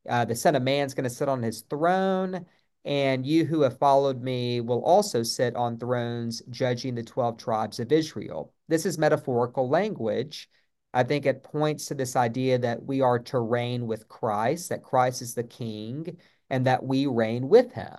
uh, 0.07 0.25
the 0.25 0.35
Son 0.35 0.55
of 0.55 0.63
Man's 0.63 0.93
going 0.93 1.03
to 1.03 1.09
sit 1.09 1.29
on 1.29 1.43
his 1.43 1.61
throne 1.61 2.45
and 2.85 3.25
you 3.25 3.45
who 3.45 3.61
have 3.61 3.77
followed 3.77 4.21
me 4.21 4.61
will 4.61 4.83
also 4.83 5.21
sit 5.21 5.55
on 5.55 5.77
thrones 5.77 6.41
judging 6.49 6.95
the 6.95 7.03
12 7.03 7.37
tribes 7.37 7.79
of 7.79 7.91
Israel. 7.91 8.53
This 8.67 8.85
is 8.85 8.97
metaphorical 8.97 9.69
language. 9.69 10.49
I 10.93 11.03
think 11.03 11.25
it 11.25 11.43
points 11.43 11.85
to 11.87 11.95
this 11.95 12.15
idea 12.15 12.57
that 12.59 12.83
we 12.83 13.01
are 13.01 13.19
to 13.19 13.39
reign 13.39 13.85
with 13.85 14.07
Christ, 14.07 14.69
that 14.69 14.83
Christ 14.83 15.21
is 15.21 15.35
the 15.35 15.43
king, 15.43 16.17
and 16.49 16.65
that 16.65 16.83
we 16.83 17.05
reign 17.05 17.47
with 17.47 17.71
him. 17.73 17.97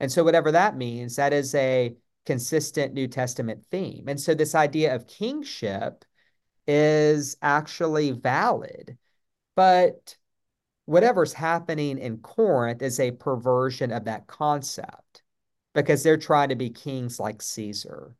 And 0.00 0.10
so, 0.10 0.24
whatever 0.24 0.52
that 0.52 0.76
means, 0.76 1.16
that 1.16 1.32
is 1.32 1.54
a 1.54 1.94
consistent 2.26 2.94
New 2.94 3.06
Testament 3.06 3.64
theme. 3.70 4.04
And 4.08 4.18
so, 4.18 4.34
this 4.34 4.54
idea 4.54 4.94
of 4.94 5.06
kingship 5.06 6.04
is 6.66 7.36
actually 7.42 8.12
valid. 8.12 8.96
But 9.54 10.16
whatever's 10.86 11.32
happening 11.32 11.98
in 11.98 12.18
Corinth 12.18 12.82
is 12.82 12.98
a 12.98 13.10
perversion 13.12 13.92
of 13.92 14.04
that 14.06 14.26
concept 14.26 15.22
because 15.74 16.02
they're 16.02 16.16
trying 16.16 16.48
to 16.48 16.56
be 16.56 16.70
kings 16.70 17.20
like 17.20 17.42
Caesar. 17.42 18.14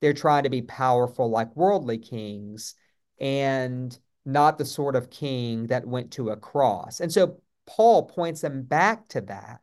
They're 0.00 0.12
trying 0.12 0.44
to 0.44 0.50
be 0.50 0.62
powerful 0.62 1.30
like 1.30 1.56
worldly 1.56 1.98
kings 1.98 2.74
and 3.18 3.98
not 4.24 4.58
the 4.58 4.64
sort 4.64 4.96
of 4.96 5.10
king 5.10 5.66
that 5.68 5.86
went 5.86 6.12
to 6.12 6.30
a 6.30 6.36
cross. 6.36 7.00
And 7.00 7.12
so 7.12 7.40
Paul 7.66 8.04
points 8.04 8.42
them 8.42 8.62
back 8.62 9.08
to 9.08 9.20
that. 9.22 9.60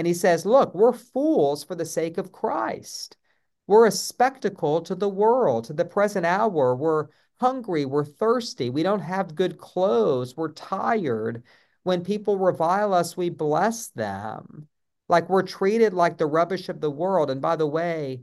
And 0.00 0.06
he 0.06 0.14
says, 0.14 0.46
Look, 0.46 0.74
we're 0.74 0.94
fools 0.94 1.62
for 1.62 1.74
the 1.74 1.84
sake 1.84 2.16
of 2.16 2.32
Christ. 2.32 3.18
We're 3.66 3.84
a 3.86 3.90
spectacle 3.90 4.80
to 4.80 4.94
the 4.94 5.10
world, 5.10 5.64
to 5.64 5.74
the 5.74 5.84
present 5.84 6.24
hour. 6.24 6.74
We're 6.74 7.08
hungry, 7.38 7.84
we're 7.84 8.06
thirsty, 8.06 8.70
we 8.70 8.82
don't 8.82 9.00
have 9.00 9.34
good 9.34 9.58
clothes, 9.58 10.38
we're 10.38 10.52
tired, 10.52 11.42
when 11.82 12.02
people 12.02 12.38
revile 12.38 12.94
us, 12.94 13.14
we 13.14 13.28
bless 13.28 13.88
them. 13.88 14.68
Like 15.10 15.28
we're 15.28 15.42
treated 15.42 15.92
like 15.92 16.16
the 16.16 16.24
rubbish 16.24 16.70
of 16.70 16.80
the 16.80 16.90
world. 16.90 17.30
And 17.30 17.42
by 17.42 17.56
the 17.56 17.66
way, 17.66 18.22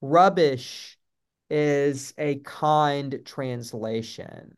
rubbish 0.00 0.96
is 1.50 2.14
a 2.18 2.36
kind 2.36 3.20
translation. 3.24 4.56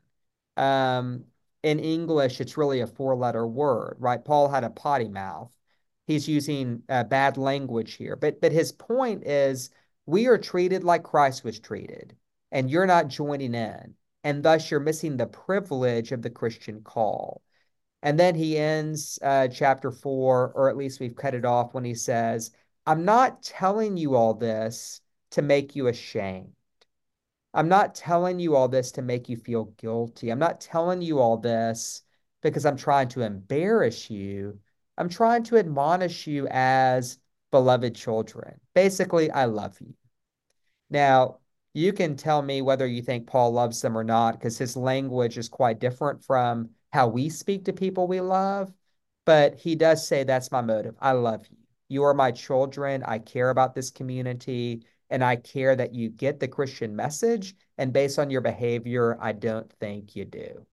Um, 0.59 1.25
in 1.63 1.79
English, 1.79 2.43
it's 2.43 2.59
really 2.59 2.81
a 2.81 2.87
four 2.87 3.17
letter 3.17 3.47
word, 3.47 3.97
right? 4.01 4.23
Paul 4.23 4.51
had 4.51 4.65
a 4.65 4.71
potty 4.71 5.09
mouth. 5.09 5.51
He's 6.09 6.27
using 6.27 6.83
uh, 6.89 7.05
bad 7.05 7.37
language 7.37 7.95
here. 7.95 8.17
But, 8.17 8.41
but 8.41 8.51
his 8.51 8.73
point 8.73 9.25
is 9.25 9.69
we 10.07 10.27
are 10.27 10.39
treated 10.39 10.83
like 10.83 11.03
Christ 11.03 11.45
was 11.45 11.61
treated, 11.61 12.17
and 12.51 12.71
you're 12.71 12.87
not 12.87 13.09
joining 13.09 13.55
in. 13.55 13.95
And 14.25 14.43
thus, 14.43 14.71
you're 14.71 14.81
missing 14.81 15.19
the 15.19 15.27
privilege 15.27 16.11
of 16.11 16.23
the 16.23 16.31
Christian 16.31 16.81
call. 16.81 17.43
And 18.03 18.19
then 18.19 18.35
he 18.35 18.57
ends 18.57 19.19
uh, 19.21 19.49
chapter 19.49 19.91
four, 19.91 20.51
or 20.55 20.71
at 20.71 20.79
least 20.79 20.99
we've 20.99 21.15
cut 21.15 21.35
it 21.35 21.45
off 21.45 21.75
when 21.75 21.85
he 21.85 21.95
says, 21.95 22.53
I'm 22.87 23.05
not 23.05 23.43
telling 23.43 23.99
you 23.99 24.17
all 24.17 24.33
this 24.33 25.03
to 25.33 25.43
make 25.43 25.77
you 25.77 25.89
ashamed. 25.89 26.55
I'm 27.53 27.69
not 27.69 27.95
telling 27.95 28.41
you 28.41 28.57
all 28.57 28.69
this 28.69 28.93
to 28.93 29.03
make 29.03 29.29
you 29.29 29.37
feel 29.37 29.67
guilty. 29.77 30.31
I'm 30.31 30.39
not 30.39 30.63
telling 30.63 31.03
you 31.03 31.19
all 31.19 31.37
this 31.37 32.03
because 32.41 32.65
I'm 32.65 32.79
trying 32.79 33.09
to 33.09 33.23
embarrass 33.23 34.09
you. 34.09 34.59
I'm 34.99 35.09
trying 35.09 35.45
to 35.45 35.59
admonish 35.59 36.27
you 36.27 36.49
as 36.51 37.19
beloved 37.53 37.95
children. 37.95 38.61
Basically, 38.75 39.31
I 39.31 39.45
love 39.45 39.81
you. 39.81 39.95
Now, 40.91 41.39
you 41.73 41.93
can 41.93 42.17
tell 42.17 42.43
me 42.43 42.63
whether 42.63 42.87
you 42.87 43.01
think 43.03 43.29
Paul 43.29 43.53
loves 43.53 43.81
them 43.81 43.97
or 43.97 44.03
not, 44.03 44.33
because 44.33 44.59
his 44.59 44.77
language 44.77 45.39
is 45.39 45.49
quite 45.49 45.79
different 45.79 46.25
from 46.25 46.71
how 46.93 47.07
we 47.07 47.29
speak 47.29 47.65
to 47.67 47.73
people 47.73 48.09
we 48.09 48.21
love. 48.21 48.73
But 49.25 49.55
he 49.55 49.77
does 49.77 50.07
say, 50.07 50.25
That's 50.25 50.51
my 50.51 50.63
motive. 50.63 50.97
I 51.01 51.13
love 51.13 51.47
you. 51.49 51.59
You 51.89 52.03
are 52.05 52.15
my 52.15 52.33
children. 52.33 53.05
I 53.05 53.21
care 53.21 53.51
about 53.51 53.75
this 53.75 53.91
community 53.91 54.83
and 55.11 55.23
I 55.23 55.37
care 55.37 55.77
that 55.77 55.95
you 55.95 56.11
get 56.11 56.41
the 56.41 56.49
Christian 56.49 56.97
message. 56.97 57.55
And 57.79 57.93
based 57.93 58.19
on 58.19 58.31
your 58.31 58.41
behavior, 58.41 59.17
I 59.21 59.33
don't 59.33 59.71
think 59.75 60.17
you 60.17 60.25
do. 60.25 60.67